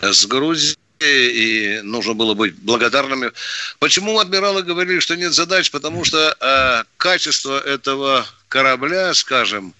с 0.00 0.24
Грузией 0.26 0.76
и 1.02 1.80
нужно 1.82 2.14
было 2.14 2.34
быть 2.34 2.54
благодарными. 2.56 3.32
Почему 3.78 4.18
адмиралы 4.18 4.62
говорили, 4.62 5.00
что 5.00 5.16
нет 5.16 5.32
задач? 5.32 5.70
Потому 5.70 6.04
что 6.04 6.36
э, 6.40 6.84
качество 6.96 7.58
этого 7.60 8.26
корабля, 8.52 9.14
скажем, 9.14 9.74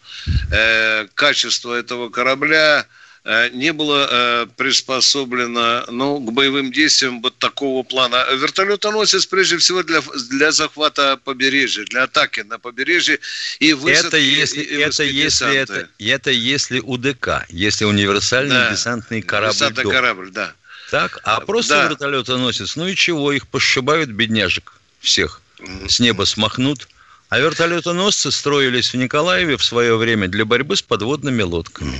э, 0.50 1.06
качество 1.14 1.74
этого 1.74 2.08
корабля 2.08 2.86
э, 3.24 3.50
не 3.50 3.72
было 3.72 4.08
э, 4.10 4.46
приспособлено 4.56 5.84
ну, 5.88 6.18
к 6.18 6.32
боевым 6.32 6.72
действиям 6.72 7.20
вот 7.20 7.36
такого 7.38 7.82
плана. 7.82 8.24
Вертолетоносец 8.34 9.26
прежде 9.26 9.58
всего 9.58 9.82
для, 9.82 10.00
для 10.30 10.52
захвата 10.52 11.18
побережья, 11.22 11.84
для 11.84 12.04
атаки 12.04 12.40
на 12.40 12.58
побережье 12.58 13.18
и 13.60 13.74
высадки. 13.74 14.06
Это 14.06 14.16
если, 14.16 14.60
и, 14.62 14.74
и 14.74 14.78
это, 14.78 15.04
если 15.04 15.54
это, 15.54 15.88
это 15.98 16.30
если 16.30 16.80
УДК, 16.80 17.44
если 17.50 17.84
универсальный 17.84 18.56
да, 18.56 18.70
десантный 18.70 19.20
корабль. 19.20 19.54
Десантный 19.54 19.90
корабль, 19.90 20.30
да. 20.30 20.54
Так, 20.92 21.20
а 21.22 21.40
просто 21.40 21.72
да. 21.72 21.88
вертолетоносец, 21.88 22.76
ну 22.76 22.86
и 22.86 22.94
чего, 22.94 23.32
их 23.32 23.48
пошибают 23.48 24.10
бедняжек 24.10 24.74
всех, 25.00 25.40
с 25.88 26.00
неба 26.00 26.24
смахнут. 26.24 26.86
А 27.30 27.38
вертолетоносцы 27.38 28.30
строились 28.30 28.92
в 28.92 28.98
Николаеве 28.98 29.56
в 29.56 29.64
свое 29.64 29.96
время 29.96 30.28
для 30.28 30.44
борьбы 30.44 30.76
с 30.76 30.82
подводными 30.82 31.40
лодками. 31.40 31.98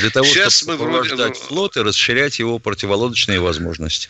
Для 0.00 0.10
того, 0.10 0.26
Сейчас 0.26 0.56
чтобы 0.56 0.72
сопровождать 0.72 1.36
вроде... 1.38 1.46
флот 1.46 1.76
и 1.76 1.82
расширять 1.82 2.40
его 2.40 2.58
противолодочные 2.58 3.38
возможности. 3.38 4.08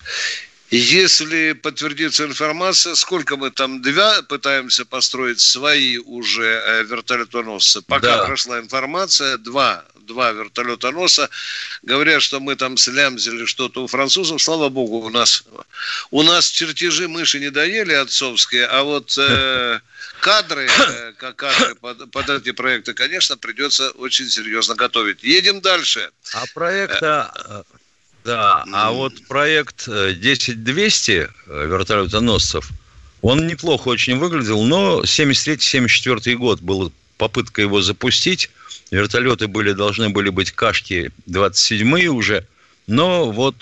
Если 0.70 1.52
подтвердится 1.52 2.24
информация, 2.24 2.94
сколько 2.94 3.36
мы 3.36 3.50
там, 3.50 3.82
два 3.82 4.22
пытаемся 4.22 4.84
построить 4.84 5.40
свои 5.40 5.98
уже 5.98 6.44
э, 6.44 6.82
вертолетоносцы. 6.82 7.82
Пока 7.82 8.18
да. 8.18 8.24
прошла 8.24 8.58
информация, 8.58 9.38
два 9.38 9.84
два 10.06 10.32
вертолетоноса. 10.32 11.28
Говорят, 11.82 12.22
что 12.22 12.40
мы 12.40 12.56
там 12.56 12.76
слямзили 12.76 13.44
что-то 13.44 13.84
у 13.84 13.86
французов. 13.86 14.42
Слава 14.42 14.68
богу, 14.68 14.98
у 14.98 15.10
нас, 15.10 15.44
у 16.10 16.22
нас 16.22 16.48
чертежи 16.48 17.08
мыши 17.08 17.40
не 17.40 17.50
доели 17.50 17.92
отцовские, 17.92 18.66
а 18.66 18.82
вот 18.82 19.16
э, 19.18 19.80
кадры, 20.20 20.68
э, 20.68 21.12
кадры 21.12 21.74
под, 21.74 22.10
под 22.10 22.30
эти 22.30 22.52
проекты, 22.52 22.94
конечно, 22.94 23.36
придется 23.36 23.90
очень 23.90 24.28
серьезно 24.28 24.74
готовить. 24.74 25.22
Едем 25.22 25.60
дальше. 25.60 26.10
А 26.32 26.44
проекта... 26.54 27.64
Э, 28.26 28.64
да, 28.64 28.64
а 28.72 28.90
вот 28.90 29.26
проект 29.28 29.86
10200 29.86 31.12
э, 31.12 31.28
э, 31.46 31.66
вертолетоносцев, 31.66 32.68
он 33.22 33.46
неплохо 33.46 33.88
очень 33.88 34.18
выглядел, 34.18 34.62
но 34.64 35.02
73-74 35.02 36.34
год 36.34 36.60
был 36.60 36.92
попытка 37.18 37.62
его 37.62 37.80
запустить. 37.82 38.50
Вертолеты 38.90 39.46
были, 39.46 39.72
должны 39.72 40.10
были 40.10 40.28
быть 40.30 40.50
кашки 40.52 41.10
27-е 41.28 42.10
уже. 42.10 42.46
Но 42.86 43.30
вот 43.30 43.56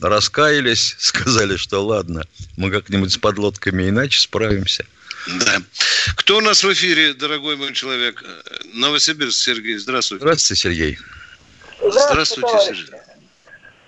раскаялись, 0.00 0.96
сказали, 0.98 1.56
что 1.56 1.84
ладно, 1.84 2.24
мы 2.56 2.70
как-нибудь 2.70 3.12
с 3.12 3.18
подлодками 3.18 3.88
иначе 3.88 4.20
справимся. 4.20 4.84
Да. 5.26 5.62
Кто 6.16 6.38
у 6.38 6.40
нас 6.40 6.64
в 6.64 6.72
эфире, 6.72 7.12
дорогой 7.12 7.56
мой 7.56 7.74
человек? 7.74 8.24
Новосибирск 8.72 9.38
Сергей. 9.38 9.76
Здравствуйте. 9.76 10.24
Здравствуйте, 10.24 10.62
Сергей. 10.62 10.98
Здравствуйте, 11.78 12.48
Здравствуйте 12.48 12.64
Сергей. 12.66 12.99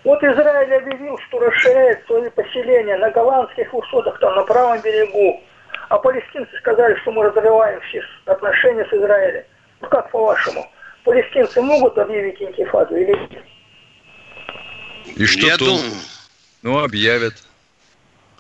Вот 0.05 0.23
Израиль 0.23 0.75
объявил, 0.75 1.17
что 1.29 1.39
расширяет 1.39 2.05
свои 2.07 2.29
поселения 2.31 2.97
на 2.97 3.11
голландских 3.11 3.73
высотах, 3.73 4.19
там 4.19 4.35
на 4.35 4.43
правом 4.43 4.81
берегу. 4.81 5.43
А 5.89 5.99
палестинцы 5.99 6.51
сказали, 6.59 6.97
что 7.03 7.13
мы 7.13 7.25
разрываем 7.25 7.81
все 7.83 8.03
отношения 8.27 8.85
с 8.85 8.93
Израилем. 8.93 9.45
Ну 9.81 9.89
как 9.89 10.11
по-вашему? 10.11 10.69
Палестинцы 11.05 11.61
могут 11.61 11.99
объявить 11.99 12.41
интифаду 12.41 12.97
или 12.97 13.13
нет? 13.13 13.45
И 15.17 15.27
что 15.27 15.47
Я 15.47 15.57
думаю... 15.57 15.93
Ну, 16.63 16.79
объявят. 16.79 17.35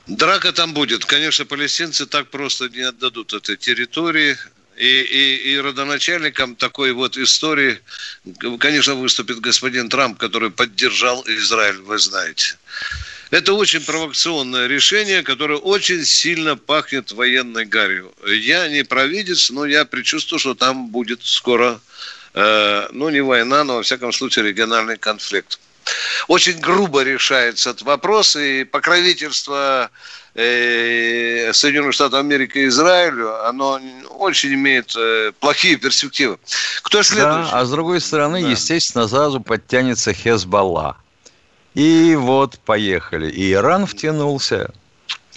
Драка 0.07 0.53
там 0.53 0.75
будет. 0.75 1.05
Конечно, 1.05 1.45
палестинцы 1.45 2.07
так 2.07 2.29
просто 2.29 2.69
не 2.69 2.83
отдадут 2.83 3.33
этой 3.33 3.57
территории. 3.57 4.37
И, 4.77 5.03
и, 5.03 5.53
и 5.53 5.61
родоначальником 5.61 6.57
такой 6.57 6.93
вот 6.93 7.17
истории, 7.17 7.79
конечно, 8.59 8.95
выступит 8.95 9.41
господин 9.41 9.89
Трамп, 9.89 10.19
который 10.19 10.51
поддержал 10.51 11.23
Израиль, 11.27 11.79
вы 11.79 11.99
знаете. 11.99 12.57
Это 13.31 13.55
очень 13.55 13.81
провокационное 13.81 14.67
решение, 14.67 15.23
которое 15.23 15.59
очень 15.59 16.05
сильно 16.05 16.57
пахнет 16.57 17.13
военной 17.13 17.65
гарью. 17.65 18.13
Я 18.27 18.69
не 18.69 18.85
провидец, 18.85 19.51
но 19.51 19.65
я 19.65 19.85
предчувствую, 19.85 20.39
что 20.39 20.55
там 20.55 20.89
будет 20.89 21.25
скоро, 21.25 21.81
э, 22.35 22.89
ну, 22.93 23.09
не 23.09 23.23
война, 23.23 23.65
но, 23.65 23.77
во 23.77 23.83
всяком 23.83 24.13
случае, 24.13 24.47
региональный 24.47 24.99
конфликт. 24.99 25.59
Очень 26.29 26.61
грубо 26.61 27.03
решается 27.03 27.71
этот 27.71 27.83
вопрос, 27.83 28.37
и 28.37 28.65
покровительство 28.65 29.91
Соединенных 30.35 31.93
Штатов 31.93 32.21
Америки 32.21 32.59
и 32.59 32.67
Израилю, 32.69 33.47
оно 33.47 33.79
очень 34.19 34.55
имеет 34.55 34.95
э, 34.97 35.33
плохие 35.39 35.77
перспективы. 35.77 36.39
Кто 36.83 37.03
следующий? 37.03 37.51
Да, 37.51 37.61
а 37.61 37.65
с 37.65 37.71
другой 37.71 38.01
стороны, 38.01 38.41
да. 38.41 38.49
естественно, 38.49 39.09
сразу 39.09 39.41
подтянется 39.41 40.15
Хезбалла. 40.15 40.97
И 41.75 42.17
вот 42.19 42.59
поехали. 42.61 43.31
И 43.31 43.53
Иран 43.53 43.87
втянулся. 43.87 44.73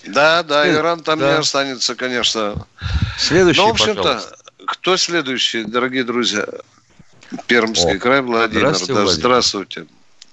Да, 0.05 0.43
да, 0.43 0.69
Иран 0.71 1.01
там 1.01 1.19
да. 1.19 1.33
не 1.33 1.39
останется, 1.39 1.95
конечно. 1.95 2.65
Следующий, 3.17 3.59
Ну, 3.59 3.67
в 3.67 3.71
общем-то, 3.71 4.21
кто 4.65 4.97
следующий, 4.97 5.63
дорогие 5.63 6.03
друзья? 6.03 6.45
Пермский 7.47 7.97
О, 7.97 7.99
край, 7.99 8.21
Владимир. 8.21 8.61
Здравствуйте, 8.61 8.93
да, 8.93 9.01
Владимир. 9.01 9.19
здравствуйте. 9.19 9.85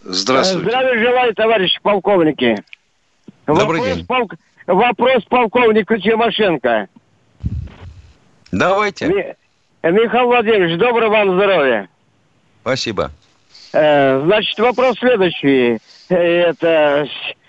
Здравствуйте. 0.04 0.68
Здравия 0.68 1.04
желаю, 1.04 1.34
товарищи 1.34 1.80
полковники. 1.82 2.62
Добрый 3.46 3.80
вопрос, 3.80 3.96
день. 3.96 4.06
Полк... 4.06 4.34
Вопрос 4.72 5.22
полковнику 5.24 5.98
Тимошенко. 5.98 6.88
Давайте. 8.50 9.06
Ми... 9.06 9.34
Михаил 9.90 10.26
Владимирович, 10.28 10.78
доброго 10.78 11.10
вам 11.10 11.34
здоровья. 11.36 11.88
Спасибо. 12.62 13.10
Э, 13.74 14.22
значит, 14.24 14.58
вопрос 14.58 14.98
следующий. 14.98 15.78
Э, 16.08 16.14
это 16.14 17.06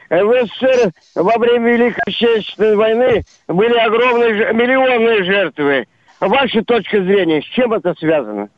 в 0.09 0.47
СССР 0.47 0.91
во 1.15 1.37
время 1.37 1.71
Великой 1.71 2.01
Отечественной 2.05 2.75
войны 2.75 3.23
были 3.47 3.77
огромные, 3.77 4.53
миллионные 4.53 5.23
жертвы. 5.23 5.87
Ваша 6.19 6.61
точка 6.63 7.01
зрения, 7.03 7.41
с 7.41 7.45
чем 7.55 7.71
это 7.71 7.93
связано? 7.99 8.49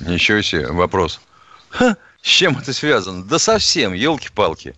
Ничего 0.00 0.42
себе, 0.42 0.66
вопрос. 0.66 1.22
Ха, 1.70 1.96
с 2.20 2.28
чем 2.28 2.58
это 2.58 2.74
связано? 2.74 3.24
Да 3.24 3.38
совсем, 3.38 3.94
елки-палки. 3.94 4.74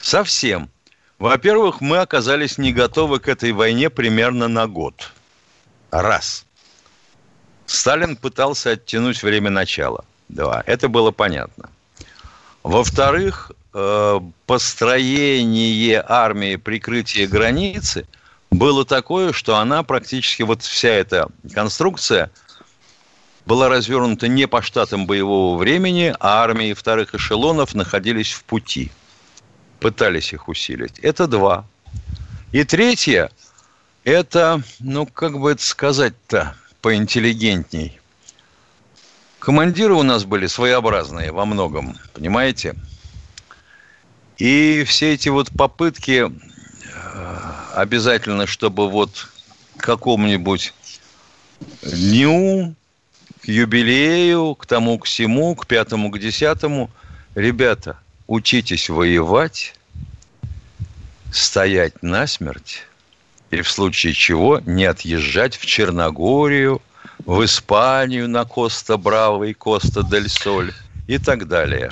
Совсем. 0.00 0.68
Во-первых, 1.22 1.80
мы 1.80 1.98
оказались 1.98 2.58
не 2.58 2.72
готовы 2.72 3.20
к 3.20 3.28
этой 3.28 3.52
войне 3.52 3.90
примерно 3.90 4.48
на 4.48 4.66
год. 4.66 5.12
Раз. 5.92 6.44
Сталин 7.64 8.16
пытался 8.16 8.70
оттянуть 8.70 9.22
время 9.22 9.48
начала. 9.48 10.04
Два. 10.28 10.64
Это 10.66 10.88
было 10.88 11.12
понятно. 11.12 11.70
Во-вторых, 12.64 13.52
э, 13.72 14.20
построение 14.46 16.04
армии, 16.04 16.56
прикрытие 16.56 17.28
границы 17.28 18.04
было 18.50 18.84
такое, 18.84 19.32
что 19.32 19.58
она 19.58 19.84
практически, 19.84 20.42
вот 20.42 20.62
вся 20.62 20.88
эта 20.88 21.28
конструкция 21.54 22.32
была 23.46 23.68
развернута 23.68 24.26
не 24.26 24.48
по 24.48 24.60
штатам 24.60 25.06
боевого 25.06 25.56
времени, 25.56 26.12
а 26.18 26.42
армии 26.42 26.72
вторых 26.72 27.14
эшелонов 27.14 27.76
находились 27.76 28.32
в 28.32 28.42
пути. 28.42 28.90
Пытались 29.82 30.32
их 30.32 30.48
усилить. 30.48 30.98
Это 31.00 31.26
два. 31.26 31.66
И 32.52 32.64
третье, 32.64 33.30
это, 34.04 34.62
ну, 34.80 35.06
как 35.06 35.38
бы 35.38 35.52
это 35.52 35.64
сказать-то 35.64 36.54
поинтеллигентней. 36.80 37.98
Командиры 39.38 39.94
у 39.94 40.02
нас 40.02 40.24
были 40.24 40.46
своеобразные 40.46 41.32
во 41.32 41.44
многом, 41.44 41.96
понимаете? 42.12 42.76
И 44.38 44.84
все 44.86 45.14
эти 45.14 45.28
вот 45.28 45.50
попытки 45.50 46.30
э, 46.30 47.40
обязательно, 47.74 48.46
чтобы 48.46 48.90
вот 48.90 49.28
к 49.76 49.82
какому-нибудь 49.82 50.74
дню, 51.82 52.74
к 53.42 53.48
юбилею, 53.48 54.54
к 54.54 54.66
тому, 54.66 54.98
к 54.98 55.06
всему, 55.06 55.54
к 55.54 55.66
пятому, 55.66 56.10
к 56.10 56.18
десятому, 56.18 56.90
ребята, 57.34 57.98
учитесь 58.26 58.88
воевать, 58.88 59.74
стоять 61.32 62.02
насмерть, 62.02 62.86
и 63.50 63.60
в 63.62 63.70
случае 63.70 64.14
чего 64.14 64.60
не 64.60 64.84
отъезжать 64.84 65.56
в 65.56 65.66
Черногорию, 65.66 66.80
в 67.24 67.44
Испанию 67.44 68.28
на 68.28 68.44
Коста-Браво 68.44 69.44
и 69.44 69.54
Коста-дель-Соль 69.54 70.72
и 71.06 71.18
так 71.18 71.46
далее. 71.46 71.90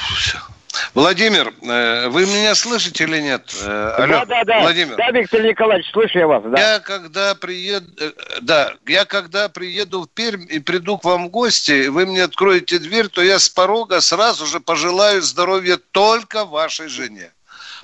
Владимир, 0.94 1.55
э, 1.62 2.09
вы 2.09 2.26
меня 2.26 2.55
слышите 2.55 3.05
или 3.05 3.20
нет? 3.20 3.55
Э, 3.62 3.94
алло, 3.96 4.09
да, 4.09 4.24
да, 4.24 4.44
да. 4.44 4.61
Владимир. 4.61 4.96
Да, 4.96 5.11
Виктор 5.11 5.42
Николаевич, 5.42 5.90
слышу 5.92 6.18
я 6.18 6.26
вас. 6.26 6.42
Да. 6.44 6.59
Я 6.59 6.81
когда 6.81 7.35
приеду, 7.37 7.87
э, 7.98 8.12
да, 8.40 8.74
я 8.87 9.05
когда 9.05 9.48
приеду 9.48 10.03
в 10.03 10.09
Пермь 10.09 10.46
и 10.48 10.59
приду 10.59 10.98
к 10.98 11.05
вам 11.05 11.29
в 11.29 11.31
гости, 11.31 11.87
вы 11.87 12.07
мне 12.07 12.24
откроете 12.24 12.79
дверь, 12.81 13.09
то 13.09 13.22
я 13.22 13.38
с 13.38 13.48
порога 13.48 14.00
сразу 14.00 14.46
же 14.46 14.59
пожелаю 14.59 15.22
здоровья 15.22 15.79
только 15.92 16.44
вашей 16.44 16.88
жене. 16.88 17.33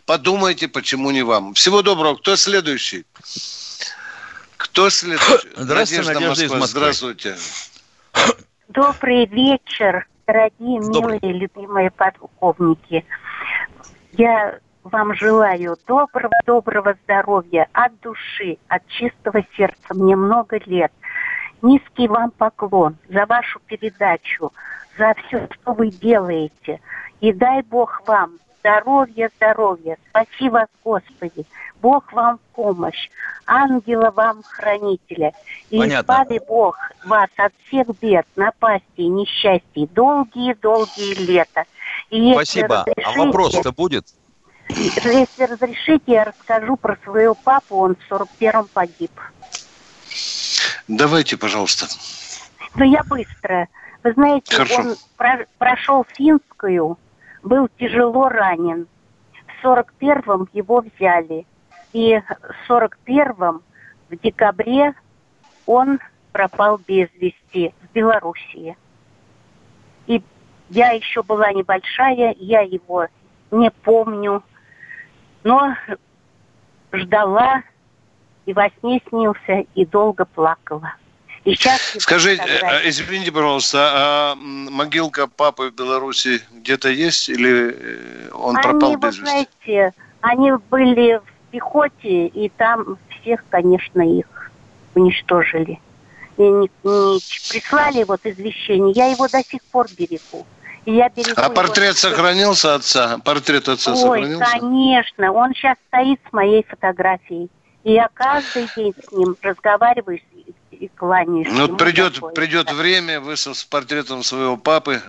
Подумайте, 0.04 0.66
почему 0.66 1.10
не 1.12 1.22
вам. 1.22 1.54
Всего 1.54 1.82
доброго. 1.82 2.16
Кто 2.16 2.34
следующий? 2.34 3.04
Кто 4.56 4.90
следующий? 4.90 5.48
Здравствуйте, 5.56 6.02
Надежда, 6.02 6.28
Надежда 6.28 6.56
Москва. 6.56 6.80
Здравствуйте. 6.80 7.36
Добрый 8.68 9.26
вечер, 9.26 10.06
дорогие, 10.26 10.80
Добрый. 10.80 11.18
милые, 11.22 11.32
любимые 11.32 11.90
полковники. 11.90 13.04
Я 14.12 14.58
вам 14.82 15.14
желаю 15.14 15.76
доброго-доброго 15.86 16.96
здоровья 17.04 17.68
от 17.72 17.98
души, 18.00 18.58
от 18.68 18.86
чистого 18.88 19.42
сердца. 19.56 19.94
Мне 19.94 20.16
много 20.16 20.58
лет. 20.66 20.92
Низкий 21.62 22.08
вам 22.08 22.30
поклон 22.32 22.96
за 23.08 23.24
вашу 23.26 23.60
передачу, 23.60 24.52
за 24.98 25.14
все, 25.14 25.48
что 25.52 25.72
вы 25.72 25.90
делаете. 25.90 26.80
И 27.20 27.32
дай 27.32 27.62
Бог 27.62 28.02
вам 28.06 28.38
здоровья, 28.66 29.30
здоровья. 29.36 29.96
Спаси 30.10 30.48
вас, 30.48 30.66
Господи. 30.82 31.44
Бог 31.80 32.12
вам 32.12 32.38
в 32.38 32.56
помощь. 32.56 33.08
Ангела 33.46 34.10
вам 34.10 34.42
хранителя. 34.42 35.32
И 35.70 35.78
Понятно. 35.78 36.12
избави 36.14 36.40
Бог 36.48 36.76
вас 37.04 37.28
от 37.36 37.52
всех 37.66 37.86
бед, 38.00 38.26
напастей, 38.34 39.06
несчастий. 39.06 39.88
Долгие-долгие 39.94 41.14
лета. 41.26 41.64
И 42.10 42.32
Спасибо. 42.32 42.84
А 43.04 43.12
вопрос-то 43.12 43.72
будет? 43.72 44.06
Если 44.68 45.44
разрешите, 45.44 46.02
я 46.06 46.24
расскажу 46.24 46.76
про 46.76 46.98
своего 47.04 47.34
папу. 47.34 47.76
Он 47.76 47.94
в 47.94 48.12
41-м 48.12 48.66
погиб. 48.72 49.12
Давайте, 50.88 51.36
пожалуйста. 51.36 51.86
Ну, 52.74 52.84
я 52.84 53.04
быстро. 53.04 53.68
Вы 54.02 54.12
знаете, 54.12 54.56
Хорошо. 54.56 54.80
он 54.80 54.96
про 55.16 55.46
прошел 55.58 56.04
финскую, 56.16 56.98
был 57.46 57.68
тяжело 57.78 58.28
ранен. 58.28 58.86
В 59.46 59.64
41-м 59.64 60.48
его 60.52 60.80
взяли. 60.80 61.46
И 61.92 62.18
в 62.18 62.70
41-м, 62.70 63.62
в 64.10 64.16
декабре, 64.16 64.94
он 65.64 65.98
пропал 66.32 66.78
без 66.86 67.08
вести 67.14 67.72
в 67.80 67.92
Белоруссии. 67.94 68.76
И 70.06 70.22
я 70.68 70.90
еще 70.90 71.22
была 71.22 71.52
небольшая, 71.52 72.34
я 72.38 72.60
его 72.60 73.06
не 73.50 73.70
помню, 73.70 74.42
но 75.44 75.74
ждала, 76.92 77.62
и 78.44 78.52
во 78.52 78.68
сне 78.80 79.00
снился, 79.08 79.64
и 79.74 79.86
долго 79.86 80.24
плакала. 80.24 80.94
И 81.46 81.54
сейчас 81.54 81.80
Скажите, 82.00 82.42
э, 82.44 82.88
извините, 82.88 83.30
пожалуйста, 83.30 83.78
а 83.94 84.34
могилка 84.34 85.28
папы 85.28 85.70
в 85.70 85.74
Беларуси 85.74 86.42
где-то 86.50 86.88
есть 86.88 87.28
или 87.28 87.72
э, 87.72 88.30
он 88.32 88.56
они, 88.56 88.62
пропал 88.62 88.96
без 88.96 89.16
вести? 89.16 89.20
знаете, 89.22 89.94
они 90.22 90.50
были 90.68 91.18
в 91.18 91.50
пехоте, 91.52 92.26
и 92.26 92.48
там 92.48 92.98
всех, 93.08 93.44
конечно, 93.48 94.02
их 94.02 94.50
уничтожили. 94.96 95.78
И 96.36 96.42
не, 96.42 96.68
не 96.82 97.48
прислали 97.48 98.02
вот 98.02 98.22
извещение, 98.24 98.92
я 98.96 99.06
его 99.06 99.28
до 99.28 99.40
сих 99.44 99.62
пор 99.70 99.86
берегу. 99.96 100.44
И 100.84 100.94
я 100.94 101.08
берегу 101.10 101.34
а 101.36 101.48
портрет 101.48 101.96
его... 101.96 102.10
сохранился 102.10 102.74
отца? 102.74 103.18
Портрет 103.24 103.68
отца 103.68 103.92
Ой, 103.92 103.98
сохранился? 103.98 104.44
конечно, 104.50 105.32
он 105.32 105.54
сейчас 105.54 105.76
стоит 105.86 106.18
с 106.28 106.32
моей 106.32 106.64
фотографией. 106.64 107.48
И 107.84 107.92
я 107.92 108.08
каждый 108.12 108.68
день 108.74 108.94
с 109.00 109.12
ним 109.12 109.36
разговариваю 109.42 110.18
и 110.80 110.88
кланяюсь. 110.88 111.48
Ну, 111.50 111.76
придет, 111.76 112.20
придет 112.34 112.72
время, 112.72 113.20
вы 113.20 113.36
с 113.36 113.64
портретом 113.64 114.22
своего 114.22 114.56
папы, 114.56 115.02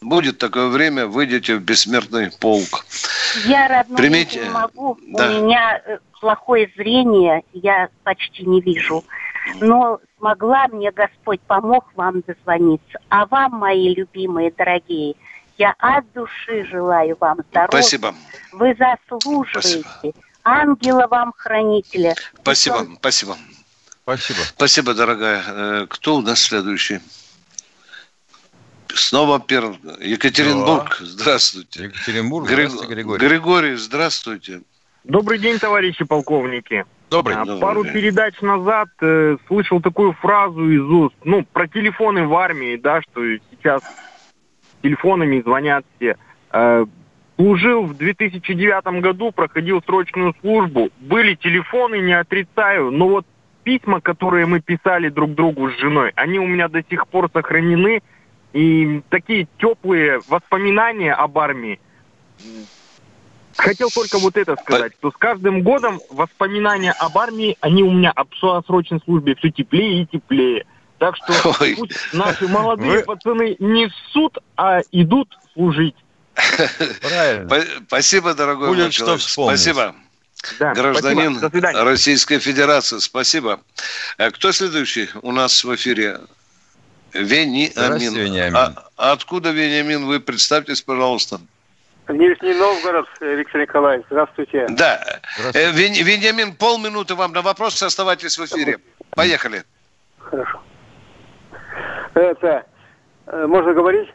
будет 0.00 0.38
такое 0.38 0.68
время, 0.68 1.06
выйдете 1.06 1.56
в 1.56 1.62
бессмертный 1.62 2.30
полк. 2.30 2.84
Я 3.46 3.68
родной 3.68 3.96
Примите... 3.96 4.40
не 4.44 4.50
могу, 4.50 4.98
да. 5.08 5.30
у 5.30 5.42
меня 5.42 5.80
э, 5.84 5.98
плохое 6.20 6.70
зрение, 6.76 7.42
я 7.52 7.88
почти 8.04 8.44
не 8.44 8.60
вижу. 8.60 9.04
Но 9.60 9.98
смогла 10.18 10.68
мне 10.68 10.90
Господь 10.90 11.40
помог 11.40 11.86
вам 11.94 12.22
дозвониться. 12.26 12.98
А 13.08 13.26
вам, 13.26 13.52
мои 13.52 13.94
любимые, 13.94 14.52
дорогие, 14.56 15.14
я 15.56 15.74
от 15.78 16.10
души 16.12 16.64
желаю 16.66 17.16
вам 17.18 17.38
здоровья. 17.50 17.68
Спасибо. 17.68 18.14
Вы 18.52 18.76
заслуживаете. 18.78 19.82
Спасибо. 19.82 20.14
Ангела 20.44 21.06
вам 21.08 21.32
хранителя. 21.36 22.14
Спасибо, 22.40 22.86
спасибо. 22.98 23.36
Спасибо. 24.08 24.38
Спасибо, 24.38 24.94
дорогая. 24.94 25.42
Э, 25.46 25.86
кто 25.86 26.16
у 26.16 26.22
нас 26.22 26.40
следующий? 26.40 27.00
Снова 28.88 29.38
первый. 29.38 29.76
Екатеринбург. 30.00 30.96
Да. 30.98 31.06
Здравствуйте. 31.06 31.84
Екатеринбург. 31.84 32.48
Григ... 32.48 32.70
Здравствуйте, 32.70 32.94
Григорий. 32.94 33.28
Григорий, 33.28 33.74
здравствуйте. 33.74 34.62
Добрый 35.04 35.38
день, 35.38 35.58
товарищи 35.58 36.06
полковники. 36.06 36.86
Добрый. 37.10 37.36
А, 37.36 37.44
Добрый 37.44 37.60
пару 37.60 37.84
день. 37.84 37.92
передач 37.92 38.40
назад 38.40 38.88
э, 39.02 39.36
слышал 39.46 39.82
такую 39.82 40.14
фразу 40.14 40.70
из 40.70 40.84
уст, 40.84 41.14
ну, 41.24 41.44
про 41.44 41.68
телефоны 41.68 42.26
в 42.26 42.34
армии, 42.34 42.76
да, 42.76 43.02
что 43.02 43.20
сейчас 43.50 43.82
телефонами 44.80 45.42
звонят 45.42 45.84
все. 45.96 46.16
Э, 46.52 46.86
Служил 47.36 47.84
в 47.84 47.96
2009 47.96 49.00
году, 49.00 49.30
проходил 49.30 49.80
срочную 49.86 50.34
службу. 50.40 50.88
Были 50.98 51.36
телефоны, 51.36 52.00
не 52.00 52.12
отрицаю, 52.12 52.90
но 52.90 53.08
вот 53.08 53.26
письма, 53.68 54.00
которые 54.00 54.46
мы 54.46 54.60
писали 54.60 55.10
друг 55.10 55.34
другу 55.34 55.70
с 55.70 55.78
женой, 55.78 56.12
они 56.14 56.38
у 56.38 56.46
меня 56.46 56.68
до 56.68 56.82
сих 56.88 57.06
пор 57.06 57.28
сохранены. 57.30 58.02
И 58.54 59.02
такие 59.10 59.46
теплые 59.58 60.20
воспоминания 60.26 61.12
об 61.12 61.38
армии. 61.38 61.78
Хотел 63.58 63.90
только 63.90 64.18
вот 64.18 64.38
это 64.38 64.56
сказать, 64.56 64.94
что 64.98 65.10
с 65.10 65.16
каждым 65.18 65.60
годом 65.62 66.00
воспоминания 66.08 66.92
об 66.92 67.18
армии, 67.18 67.58
они 67.60 67.82
у 67.82 67.90
меня 67.90 68.10
об 68.10 68.28
срочной 68.64 69.00
службе 69.04 69.34
все 69.34 69.50
теплее 69.50 70.02
и 70.02 70.06
теплее. 70.06 70.64
Так 70.96 71.16
что 71.16 71.54
Ой. 71.60 71.74
пусть 71.76 72.14
наши 72.14 72.48
молодые 72.48 73.00
Вы- 73.00 73.02
пацаны 73.02 73.56
не 73.58 73.88
в 73.88 73.92
суд, 74.12 74.38
а 74.56 74.80
идут 74.92 75.28
служить. 75.52 75.94
Правильно. 77.02 77.48
Па- 77.50 77.82
Спасибо, 77.86 78.32
дорогой 78.32 78.68
Будет 78.68 78.84
мой 78.84 78.92
что 78.92 79.18
вспомнить. 79.18 79.60
Спасибо. 79.60 79.94
Да, 80.58 80.72
Гражданин 80.72 81.36
спасибо. 81.38 81.84
Российской 81.84 82.38
Федерации, 82.38 82.98
спасибо. 82.98 83.60
Э, 84.18 84.30
Кто 84.30 84.52
следующий 84.52 85.08
у 85.22 85.32
нас 85.32 85.64
в 85.64 85.74
эфире? 85.74 86.20
Вениамин. 87.12 87.72
Здравствуйте, 87.72 88.20
Вениамин. 88.22 88.56
А- 88.56 88.88
откуда, 88.96 89.50
Вениамин, 89.50 90.04
вы 90.06 90.20
представьтесь, 90.20 90.82
пожалуйста. 90.82 91.40
Нижний 92.08 92.54
Новгород, 92.54 93.06
Виктор 93.20 93.60
Николаевич, 93.62 94.06
здравствуйте. 94.10 94.66
Да. 94.70 95.20
Э, 95.54 95.72
Вен- 95.72 95.92
Вениамин, 96.04 96.54
полминуты 96.54 97.14
вам 97.14 97.32
на 97.32 97.42
вопрос, 97.42 97.82
оставайтесь 97.82 98.38
в 98.38 98.44
эфире. 98.44 98.78
Поехали. 99.10 99.64
Хорошо. 100.18 100.62
Это, 102.14 102.64
э, 103.26 103.46
можно 103.46 103.72
говорить? 103.72 104.08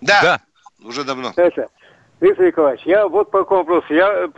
Да. 0.00 0.40
Уже 0.82 1.02
давно. 1.04 1.32
Это, 1.36 1.68
Виктор 2.20 2.46
Николаевич, 2.46 2.84
я 2.84 3.06
вот 3.06 3.30
по 3.30 3.40
какому 3.40 3.64
вопросу. 3.64 3.94
Я 3.94 4.28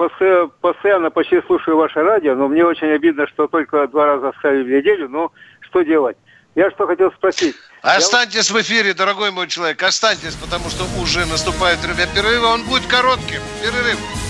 постоянно, 0.60 1.10
почти 1.10 1.40
слушаю 1.46 1.76
ваше 1.78 2.02
радио, 2.02 2.34
но 2.34 2.48
мне 2.48 2.64
очень 2.64 2.90
обидно, 2.90 3.26
что 3.26 3.46
только 3.46 3.86
два 3.88 4.06
раза 4.06 4.32
ставили 4.38 4.62
в 4.64 4.78
неделю. 4.78 5.08
Но 5.08 5.32
что 5.60 5.82
делать? 5.82 6.16
Я 6.54 6.70
что 6.72 6.86
хотел 6.86 7.10
спросить. 7.12 7.54
Останьтесь 7.80 8.50
в 8.50 8.60
эфире, 8.60 8.92
дорогой 8.92 9.30
мой 9.30 9.46
человек, 9.48 9.82
останьтесь, 9.82 10.34
потому 10.34 10.68
что 10.68 10.84
уже 11.00 11.20
наступает 11.20 11.78
время 11.78 12.06
перерыва, 12.14 12.48
он 12.48 12.64
будет 12.64 12.86
коротким. 12.86 13.40
Перерыв. 13.62 14.29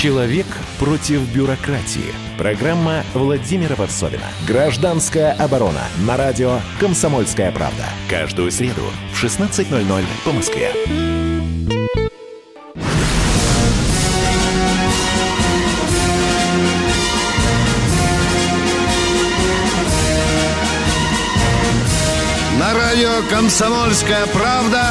Человек 0.00 0.46
против 0.78 1.20
бюрократии. 1.34 2.14
Программа 2.38 3.04
Владимира 3.12 3.76
Варсовина. 3.76 4.24
Гражданская 4.48 5.32
оборона. 5.32 5.82
На 6.06 6.16
радио 6.16 6.60
«Комсомольская 6.78 7.52
правда». 7.52 7.84
Каждую 8.08 8.50
среду 8.50 8.80
в 9.12 9.22
16.00 9.22 10.04
по 10.24 10.32
Москве. 10.32 11.09
Радио 23.00 23.26
«Комсомольская 23.30 24.26
правда» 24.26 24.82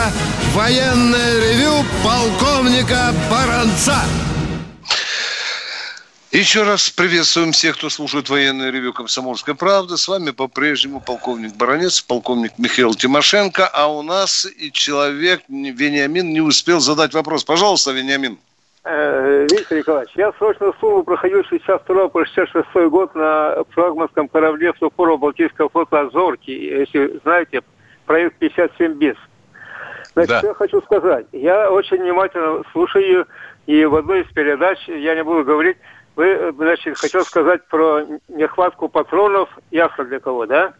военное 0.55 1.39
ревю 1.41 1.85
полковника 2.03 3.13
Баранца. 3.29 3.97
Еще 6.31 6.63
раз 6.63 6.89
приветствуем 6.89 7.51
всех, 7.51 7.77
кто 7.77 7.89
слушает 7.89 8.29
военное 8.29 8.71
ревю 8.71 8.93
«Комсомольская 8.93 9.53
правда». 9.53 9.95
С 9.95 10.07
вами 10.07 10.31
по-прежнему 10.31 11.01
полковник 11.01 11.55
Баранец, 11.55 12.01
полковник 12.01 12.53
Михаил 12.57 12.95
Тимошенко. 12.95 13.67
А 13.67 13.87
у 13.87 14.01
нас 14.01 14.47
и 14.57 14.71
человек, 14.71 15.41
Вениамин, 15.47 16.33
не 16.33 16.41
успел 16.41 16.79
задать 16.79 17.13
вопрос. 17.13 17.43
Пожалуйста, 17.43 17.91
Вениамин. 17.91 18.39
Э, 18.85 19.45
Виктор 19.51 19.77
Николаевич, 19.77 20.13
я 20.15 20.31
срочную 20.39 20.73
службу 20.79 21.03
проходил 21.03 21.43
62 21.43 22.07
по 22.07 22.25
66 22.25 22.89
год 22.89 23.13
на 23.13 23.63
флагманском 23.69 24.27
корабле 24.29 24.73
Сухого 24.79 25.17
Балтийского 25.17 25.69
флота 25.69 26.01
«Азорки». 26.01 26.49
Если 26.49 27.19
знаете, 27.23 27.61
проект 28.09 28.39
57 28.39 28.93
без. 28.93 29.15
Значит, 30.13 30.41
Да. 30.41 30.47
я 30.47 30.53
хочу 30.55 30.81
сказать. 30.81 31.27
Я 31.31 31.69
очень 31.69 31.97
внимательно 31.97 32.63
слушаю, 32.71 33.27
и 33.67 33.85
в 33.85 33.95
одной 33.95 34.21
из 34.21 34.27
передач, 34.33 34.79
я 34.87 35.13
не 35.13 35.23
буду 35.23 35.43
говорить, 35.43 35.77
вы, 36.15 36.51
значит, 36.57 36.97
хотел 36.97 37.23
сказать 37.23 37.67
про 37.67 38.01
нехватку 38.27 38.89
патронов, 38.89 39.47
ясно 39.69 40.05
для 40.05 40.19
кого, 40.19 40.47
да? 40.47 40.73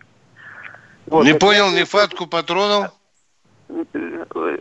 Вот, 1.05 1.23
не 1.23 1.33
понял 1.33 1.69
нехватку 1.69 2.25
патронов? 2.25 2.87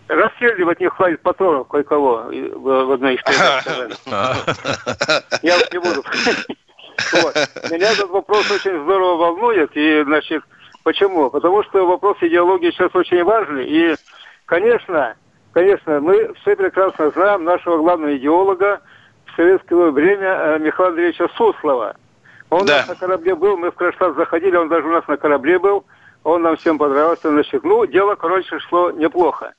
Расстреливать 0.08 0.80
не 0.80 0.90
хватит 0.90 1.22
патронов 1.22 1.68
кое-кого 1.68 2.26
в 2.28 2.92
одной 2.92 3.14
из 3.14 3.22
передач. 3.22 3.64
Я 5.42 5.56
не 5.72 5.78
буду. 5.78 6.04
Меня 7.70 7.92
этот 7.92 8.10
вопрос 8.10 8.50
очень 8.50 8.78
здорово 8.82 9.16
волнует. 9.16 9.70
И, 9.74 10.02
значит, 10.04 10.42
почему? 10.88 11.30
Потому 11.30 11.62
что 11.64 11.86
вопрос 11.86 12.16
идеологии 12.22 12.70
сейчас 12.70 12.94
очень 12.94 13.22
важный. 13.22 13.66
И, 13.66 13.94
конечно, 14.46 15.16
конечно, 15.52 16.00
мы 16.00 16.32
все 16.40 16.56
прекрасно 16.56 17.10
знаем 17.10 17.44
нашего 17.44 17.76
главного 17.76 18.16
идеолога 18.16 18.80
в 19.26 19.36
советское 19.36 19.90
время 19.90 20.28
э, 20.28 20.58
Михаила 20.60 20.88
Андреевича 20.88 21.28
Суслова. 21.36 21.94
Он 22.48 22.62
у 22.62 22.64
нас 22.64 22.88
на 22.88 22.94
корабле 22.94 23.34
был, 23.34 23.58
мы 23.58 23.70
в 23.70 23.74
Кронштадт 23.74 24.16
заходили, 24.16 24.56
он 24.56 24.70
даже 24.70 24.88
у 24.88 24.92
нас 24.92 25.06
на 25.06 25.18
корабле 25.18 25.58
был. 25.58 25.84
Он 26.24 26.40
нам 26.40 26.56
всем 26.56 26.78
понравился. 26.78 27.28
Значит, 27.28 27.64
ну, 27.64 27.84
дело, 27.84 28.14
короче, 28.14 28.58
шло 28.60 28.90
неплохо. 28.90 29.52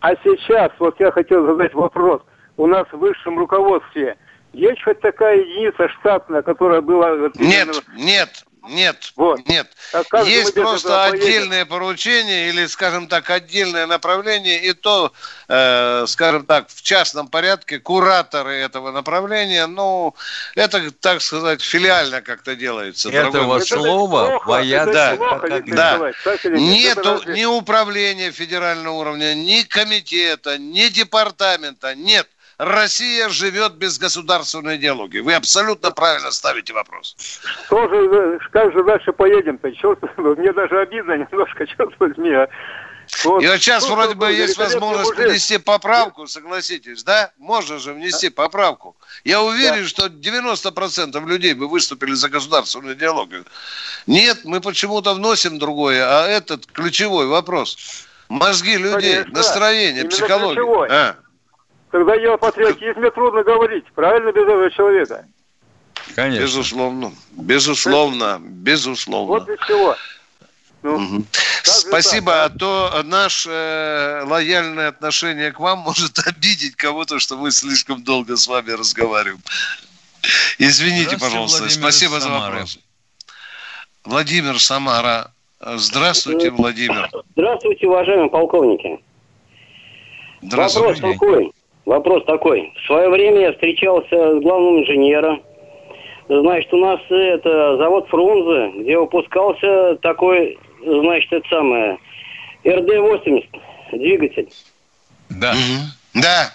А 0.00 0.16
сейчас, 0.24 0.72
вот 0.80 0.98
я 0.98 1.12
хотел 1.12 1.46
задать 1.46 1.72
вопрос. 1.72 2.20
У 2.56 2.66
нас 2.66 2.84
в 2.90 2.98
высшем 2.98 3.38
руководстве 3.38 4.16
есть 4.52 4.82
хоть 4.82 5.00
такая 5.00 5.38
единица 5.38 5.88
штатная, 6.00 6.42
которая 6.42 6.80
была... 6.80 7.14
вот 7.14 7.36
Нет, 7.36 7.68
именно- 7.68 8.04
нет, 8.04 8.44
нет, 8.68 9.12
Вот. 9.16 9.46
нет. 9.48 9.66
А 9.92 10.04
как 10.04 10.26
Есть 10.26 10.54
просто 10.54 11.04
отдельное 11.04 11.64
поручение 11.64 12.50
или, 12.50 12.66
скажем 12.66 13.08
так, 13.08 13.28
отдельное 13.30 13.86
направление, 13.86 14.62
и 14.62 14.72
то, 14.72 15.12
э, 15.48 16.04
скажем 16.06 16.46
так, 16.46 16.68
в 16.68 16.82
частном 16.82 17.28
порядке 17.28 17.78
кураторы 17.78 18.54
этого 18.54 18.90
направления, 18.90 19.66
ну, 19.66 20.14
это, 20.54 20.90
так 20.90 21.22
сказать, 21.22 21.62
филиально 21.62 22.20
как-то 22.20 22.54
делается. 22.54 23.08
Этого 23.08 23.32
дорогой 23.32 23.46
мой 23.46 23.66
слова 23.66 24.40
боятся 24.46 24.92
да, 24.92 25.16
плохо, 25.16 25.62
да. 25.66 26.12
Это 26.24 26.50
Нету 26.50 27.22
ни 27.26 27.44
управления 27.44 28.30
федерального 28.30 28.94
уровня, 28.94 29.34
ни 29.34 29.62
комитета, 29.62 30.58
ни 30.58 30.88
департамента, 30.88 31.94
нет. 31.94 32.28
Россия 32.58 33.28
живет 33.28 33.74
без 33.74 33.98
государственной 33.98 34.76
идеологии. 34.76 35.20
Вы 35.20 35.34
абсолютно 35.34 35.92
правильно 35.92 36.32
ставите 36.32 36.72
вопрос. 36.72 37.16
Тоже, 37.70 37.94
э, 37.96 38.38
как 38.52 38.72
же 38.72 38.82
дальше 38.82 39.12
поедем-то? 39.12 39.70
Черт, 39.76 40.00
мне 40.16 40.52
даже 40.52 40.80
обидно 40.80 41.12
немножко, 41.16 41.66
черт 41.76 41.94
возьми. 42.00 42.32
а. 42.34 42.48
Вот. 43.24 43.42
И 43.42 43.46
вот 43.46 43.56
сейчас 43.58 43.88
Ну, 43.88 43.94
вроде 43.94 44.14
бы 44.16 44.30
есть 44.32 44.58
возможность 44.58 45.10
мужик. 45.12 45.30
внести 45.30 45.56
поправку, 45.58 46.26
согласитесь, 46.26 47.04
да? 47.04 47.30
Можно 47.38 47.78
же 47.78 47.92
внести 47.94 48.28
поправку. 48.28 48.96
Я 49.24 49.40
уверен, 49.40 49.86
что 49.86 50.06
90% 50.08 51.24
людей 51.26 51.54
бы 51.54 51.68
выступили 51.68 52.12
за 52.12 52.28
государственную 52.28 52.94
идеологию. 52.96 53.46
Нет, 54.06 54.40
мы 54.44 54.60
почему-то 54.60 55.14
вносим 55.14 55.58
другое, 55.58 56.04
а 56.06 56.26
этот 56.26 56.66
ключевой 56.66 57.28
вопрос. 57.28 58.04
Мозги 58.28 58.76
людей, 58.76 59.14
Конечно. 59.22 59.32
настроение, 59.32 60.00
Именно 60.00 60.10
психология. 60.10 60.54
ключевой. 60.56 60.88
А, 60.90 61.16
Когда 61.90 62.14
я 62.14 62.34
о 62.34 62.36
патриотизме 62.36 63.10
трудно 63.10 63.42
говорить, 63.42 63.84
правильно, 63.94 64.30
без 64.30 64.42
этого 64.42 64.70
человека? 64.70 65.24
Конечно. 66.14 66.42
Безусловно, 66.42 67.12
безусловно, 67.32 68.38
безусловно. 68.40 69.26
Вот 69.26 69.48
из 69.48 69.58
чего. 69.66 69.96
Мгм. 70.82 71.26
Спасибо, 71.62 72.44
а 72.44 72.50
то 72.50 73.02
наше 73.04 73.50
э, 73.50 74.22
лояльное 74.24 74.88
отношение 74.88 75.50
к 75.50 75.58
вам 75.58 75.78
может 75.86 76.18
обидеть 76.26 76.76
кого-то, 76.76 77.18
что 77.18 77.36
мы 77.36 77.50
слишком 77.50 78.04
долго 78.04 78.36
с 78.36 78.46
вами 78.46 78.70
разговариваем. 78.70 79.40
Извините, 80.58 81.18
пожалуйста. 81.18 81.62
Владимир 81.62 81.82
Спасибо 81.82 82.16
из 82.18 82.22
за 82.22 82.28
вопрос. 82.28 82.78
Владимир 84.04 84.58
Самара. 84.60 85.32
Здравствуйте, 85.60 86.50
Владимир. 86.50 87.10
Здравствуйте, 87.32 87.86
уважаемые 87.86 88.30
полковники. 88.30 89.00
Вопрос 90.42 90.72
Здравствуйте. 90.72 91.12
такой. 91.12 91.52
Вопрос 91.88 92.22
такой. 92.26 92.70
В 92.76 92.86
свое 92.86 93.08
время 93.08 93.40
я 93.40 93.52
встречался 93.52 94.38
с 94.38 94.42
главным 94.42 94.80
инженером. 94.80 95.42
Значит, 96.28 96.74
у 96.74 96.76
нас 96.76 97.00
э, 97.08 97.14
это 97.14 97.78
завод 97.78 98.06
Фрунзе, 98.08 98.78
где 98.78 98.98
выпускался 98.98 99.96
такой, 100.02 100.58
значит, 100.84 101.32
это 101.32 101.48
самое, 101.48 101.98
РД-80 102.66 103.46
двигатель. 103.92 104.50
Да. 105.30 105.54
Да. 106.12 106.52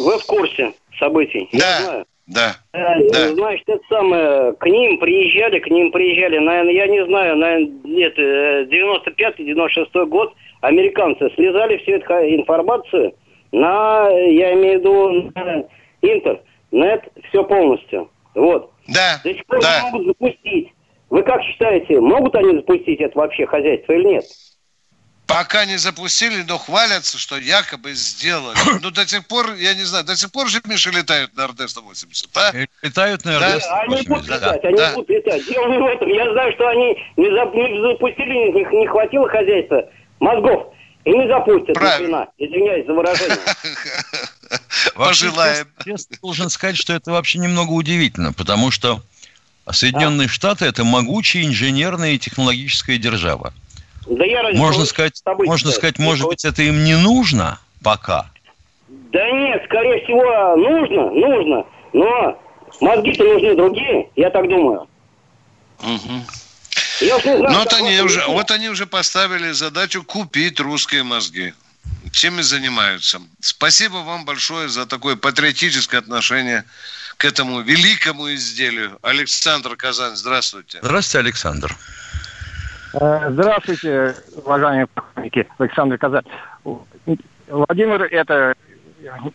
Вы 0.00 0.18
в 0.18 0.26
курсе 0.26 0.72
событий? 0.98 1.48
Да. 1.52 1.58
Я 1.58 1.80
знаю. 1.84 2.04
Да. 2.26 2.56
Э, 2.72 3.28
Значит, 3.34 3.68
это 3.68 3.84
самое, 3.88 4.54
к 4.54 4.66
ним 4.66 4.98
приезжали, 4.98 5.60
к 5.60 5.68
ним 5.68 5.92
приезжали, 5.92 6.38
наверное, 6.38 6.72
я 6.72 6.88
не 6.88 7.04
знаю, 7.06 7.36
наверное, 7.36 7.70
э, 8.16 8.64
95-96 8.64 10.06
год, 10.06 10.34
американцы 10.62 11.30
слезали 11.36 11.76
всю 11.76 11.92
эту 11.92 12.12
информацию 12.12 13.14
на, 13.54 14.08
я 14.08 14.52
имею 14.54 14.78
в 14.78 14.80
виду, 14.80 15.32
на 15.34 15.64
интер, 16.02 16.40
нет, 16.72 17.04
все 17.28 17.44
полностью. 17.44 18.10
Вот. 18.34 18.72
Да. 18.88 19.20
До 19.22 19.32
сих 19.32 19.46
пор 19.46 19.58
не 19.60 19.90
могут 19.90 20.06
запустить. 20.08 20.72
Вы 21.10 21.22
как 21.22 21.40
считаете, 21.42 22.00
могут 22.00 22.34
они 22.34 22.56
запустить 22.56 23.00
это 23.00 23.16
вообще 23.16 23.46
хозяйство 23.46 23.92
или 23.92 24.04
нет? 24.04 24.24
Пока 25.26 25.64
не 25.64 25.78
запустили, 25.78 26.44
но 26.46 26.58
хвалятся, 26.58 27.16
что 27.16 27.36
якобы 27.38 27.92
сделали. 27.92 28.56
Ну, 28.82 28.90
до 28.90 29.06
сих 29.06 29.26
пор, 29.26 29.54
я 29.54 29.74
не 29.74 29.84
знаю, 29.84 30.04
до 30.04 30.16
сих 30.16 30.30
пор 30.32 30.48
же, 30.48 30.60
Миша, 30.66 30.90
летают 30.90 31.34
на 31.36 31.46
РД-180, 31.46 32.26
а? 32.34 32.52
Летают 32.82 33.24
на 33.24 33.38
Да. 33.38 33.58
Они 33.82 34.02
будут 34.06 34.26
Да. 34.26 34.36
летать, 34.36 34.64
они 34.64 34.76
Да. 34.76 34.92
будут 34.94 35.08
летать. 35.08 35.46
Дело 35.46 35.68
не 35.68 35.78
в 35.78 35.86
этом. 35.86 36.08
Я 36.08 36.30
знаю, 36.32 36.52
что 36.52 36.68
они 36.68 36.98
не 37.16 37.30
запустили, 37.30 38.52
не, 38.52 38.78
не 38.80 38.86
хватило 38.86 39.28
хозяйства 39.28 39.88
мозгов. 40.20 40.73
И 41.04 41.10
не 41.10 41.28
запустят 41.28 41.76
ни 41.76 41.86
хрена. 41.86 42.28
Извиняюсь 42.38 42.86
за 42.86 42.92
выражение. 42.94 43.36
Пожелаем. 44.94 45.66
честно- 45.78 45.84
честно 45.84 46.16
должен 46.22 46.50
сказать, 46.50 46.76
что 46.76 46.92
это 46.94 47.10
вообще 47.12 47.38
немного 47.38 47.72
удивительно, 47.72 48.32
потому 48.32 48.70
что 48.70 49.02
Соединенные 49.70 50.28
Штаты– 50.28 50.64
это 50.66 50.84
могучая 50.84 51.44
инженерная 51.44 52.12
и 52.12 52.18
технологическая 52.18 52.98
держава. 52.98 53.52
Да 54.06 54.24
я 54.24 54.42
Можно 54.52 54.84
сказать, 54.84 55.22
можно 55.24 55.70
сказать, 55.70 55.98
может 55.98 56.26
быть, 56.26 56.44
это 56.44 56.62
им 56.62 56.84
не 56.84 56.96
нужно 56.96 57.58
пока. 57.82 58.30
Да 58.88 59.30
нет, 59.30 59.62
скорее 59.64 60.04
всего, 60.04 60.56
нужно, 60.56 61.10
нужно. 61.10 61.64
Но 61.94 62.38
мозги-то 62.80 63.24
нужны 63.24 63.56
другие, 63.56 64.10
я 64.16 64.28
так 64.30 64.48
думаю. 64.48 64.86
Я 65.82 65.98
знаю, 66.98 67.42
Ну, 67.42 67.58
вот 67.58 67.72
они, 67.72 68.00
уже, 68.00 68.24
вот 68.26 68.50
они 68.50 68.68
уже 68.68 68.86
поставили 68.86 69.52
задачу 69.52 70.02
купить 70.02 70.60
русские 70.60 71.02
мозги. 71.02 71.54
Чем 72.12 72.38
и 72.38 72.42
занимаются. 72.42 73.20
Спасибо 73.40 73.96
вам 73.96 74.24
большое 74.24 74.68
за 74.68 74.86
такое 74.86 75.16
патриотическое 75.16 76.00
отношение 76.00 76.64
к 77.16 77.24
этому 77.24 77.60
великому 77.60 78.32
изделию. 78.34 78.98
Александр 79.02 79.76
Казань, 79.76 80.16
здравствуйте. 80.16 80.78
Здравствуйте, 80.82 81.18
Александр. 81.18 81.76
Э, 82.94 83.30
Здравствуйте, 83.30 84.14
уважаемые 84.36 84.86
полковники, 84.86 85.46
Александр 85.58 85.98
Казань. 85.98 86.24
Владимир, 87.48 88.02
это 88.02 88.54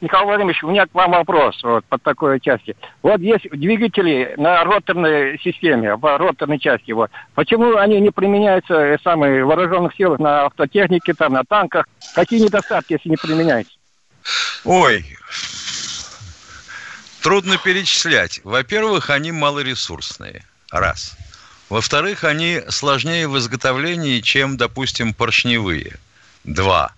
Михаил 0.02 0.26
Владимирович, 0.26 0.64
у 0.64 0.70
меня 0.70 0.86
к 0.86 0.94
вам 0.94 1.12
вопрос 1.12 1.62
вот, 1.64 1.86
по 1.86 1.98
такой 1.98 2.40
части. 2.40 2.76
Вот 3.02 3.20
есть 3.22 3.50
двигатели 3.52 4.34
на 4.38 4.64
роторной 4.64 5.40
системе, 5.40 5.96
в 5.96 6.18
роторной 6.18 6.60
части. 6.60 6.92
Вот. 6.92 7.12
Почему 7.36 7.76
они 7.78 8.00
не 8.00 8.12
применяются 8.12 8.74
э, 8.74 8.98
самые 9.04 9.44
в 9.44 9.48
вооруженных 9.48 9.94
силах 9.96 10.20
на 10.20 10.46
автотехнике, 10.46 11.14
там, 11.14 11.34
на 11.34 11.44
танках? 11.44 11.88
Какие 12.16 12.42
недостатки, 12.42 12.94
если 12.94 13.10
не 13.10 13.18
применяются? 13.18 13.74
Ой, 14.66 15.06
трудно 17.22 17.58
перечислять. 17.58 18.42
Во-первых, 18.44 19.10
они 19.10 19.32
малоресурсные. 19.32 20.44
Раз. 20.72 21.16
Во-вторых, 21.70 22.24
они 22.24 22.62
сложнее 22.70 23.28
в 23.28 23.38
изготовлении, 23.38 24.22
чем, 24.22 24.58
допустим, 24.58 25.14
поршневые. 25.14 25.98
Два. 26.44 26.92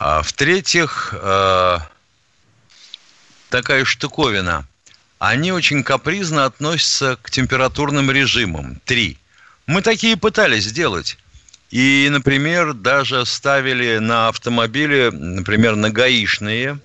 А 0.00 0.22
в-третьих, 0.22 1.12
э, 1.12 1.78
такая 3.50 3.84
штуковина. 3.84 4.66
Они 5.18 5.52
очень 5.52 5.84
капризно 5.84 6.46
относятся 6.46 7.18
к 7.20 7.30
температурным 7.30 8.10
режимам. 8.10 8.80
Три. 8.86 9.18
Мы 9.66 9.82
такие 9.82 10.16
пытались 10.16 10.64
сделать. 10.64 11.18
И, 11.70 12.08
например, 12.10 12.72
даже 12.72 13.26
ставили 13.26 13.98
на 13.98 14.28
автомобили, 14.28 15.10
например, 15.12 15.76
на 15.76 15.90
гаишные 15.90 16.78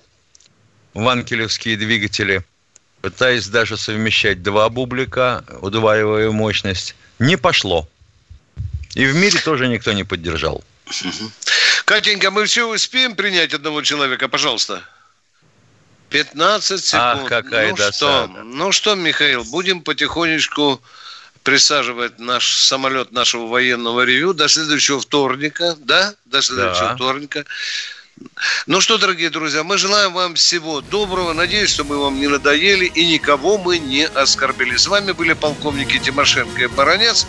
ванкелевские 0.92 1.78
двигатели, 1.78 2.44
пытаясь 3.00 3.48
даже 3.48 3.78
совмещать 3.78 4.42
два 4.42 4.68
бублика, 4.68 5.42
удваивая 5.62 6.30
мощность. 6.32 6.94
Не 7.18 7.38
пошло. 7.38 7.88
И 8.94 9.06
в 9.06 9.16
мире 9.16 9.40
тоже 9.40 9.68
никто 9.68 9.94
не 9.94 10.04
поддержал. 10.04 10.62
Катенька, 11.86 12.32
мы 12.32 12.46
все 12.46 12.66
успеем 12.68 13.14
принять 13.14 13.54
одного 13.54 13.80
человека, 13.80 14.26
пожалуйста. 14.26 14.82
15 16.10 16.84
секунд. 16.84 17.02
Ах, 17.22 17.28
какая 17.28 17.70
ну 17.70 17.76
досада. 17.76 18.32
что, 18.32 18.42
ну 18.42 18.72
что, 18.72 18.94
Михаил, 18.96 19.44
будем 19.44 19.80
потихонечку 19.82 20.82
присаживать 21.44 22.18
наш 22.18 22.56
самолет 22.56 23.12
нашего 23.12 23.46
военного 23.46 24.00
ревю 24.04 24.34
до 24.34 24.48
следующего 24.48 25.00
вторника, 25.00 25.76
да? 25.78 26.14
До 26.24 26.42
следующего 26.42 26.88
Да. 26.88 26.94
вторника. 26.96 27.44
Ну 28.66 28.80
что, 28.80 28.98
дорогие 28.98 29.30
друзья, 29.30 29.62
мы 29.62 29.78
желаем 29.78 30.12
вам 30.12 30.34
всего 30.34 30.80
доброго. 30.80 31.34
Надеюсь, 31.34 31.70
что 31.70 31.84
мы 31.84 31.98
вам 31.98 32.18
не 32.18 32.26
надоели 32.26 32.86
и 32.86 33.06
никого 33.06 33.58
мы 33.58 33.78
не 33.78 34.08
оскорбили. 34.08 34.76
С 34.76 34.88
вами 34.88 35.12
были 35.12 35.34
полковники 35.34 35.98
Тимошенко 36.00 36.62
и 36.62 36.66
Баранец. 36.66 37.28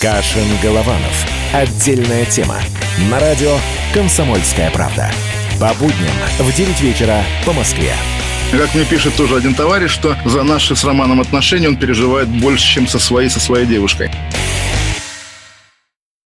Кашин-Голованов. 0.00 1.26
Отдельная 1.54 2.26
тема. 2.26 2.56
На 3.10 3.18
радио 3.18 3.56
«Комсомольская 3.94 4.70
правда». 4.70 5.10
По 5.58 5.72
будням 5.74 6.14
в 6.38 6.54
9 6.54 6.80
вечера 6.82 7.24
по 7.46 7.52
Москве. 7.54 7.94
Как 8.52 8.74
мне 8.74 8.84
пишет 8.84 9.16
тоже 9.16 9.36
один 9.36 9.54
товарищ, 9.54 9.90
что 9.90 10.14
за 10.26 10.42
наши 10.42 10.76
с 10.76 10.84
Романом 10.84 11.20
отношения 11.20 11.68
он 11.68 11.76
переживает 11.76 12.28
больше, 12.28 12.74
чем 12.74 12.86
со 12.86 12.98
своей, 12.98 13.30
со 13.30 13.40
своей 13.40 13.66
девушкой. 13.66 14.10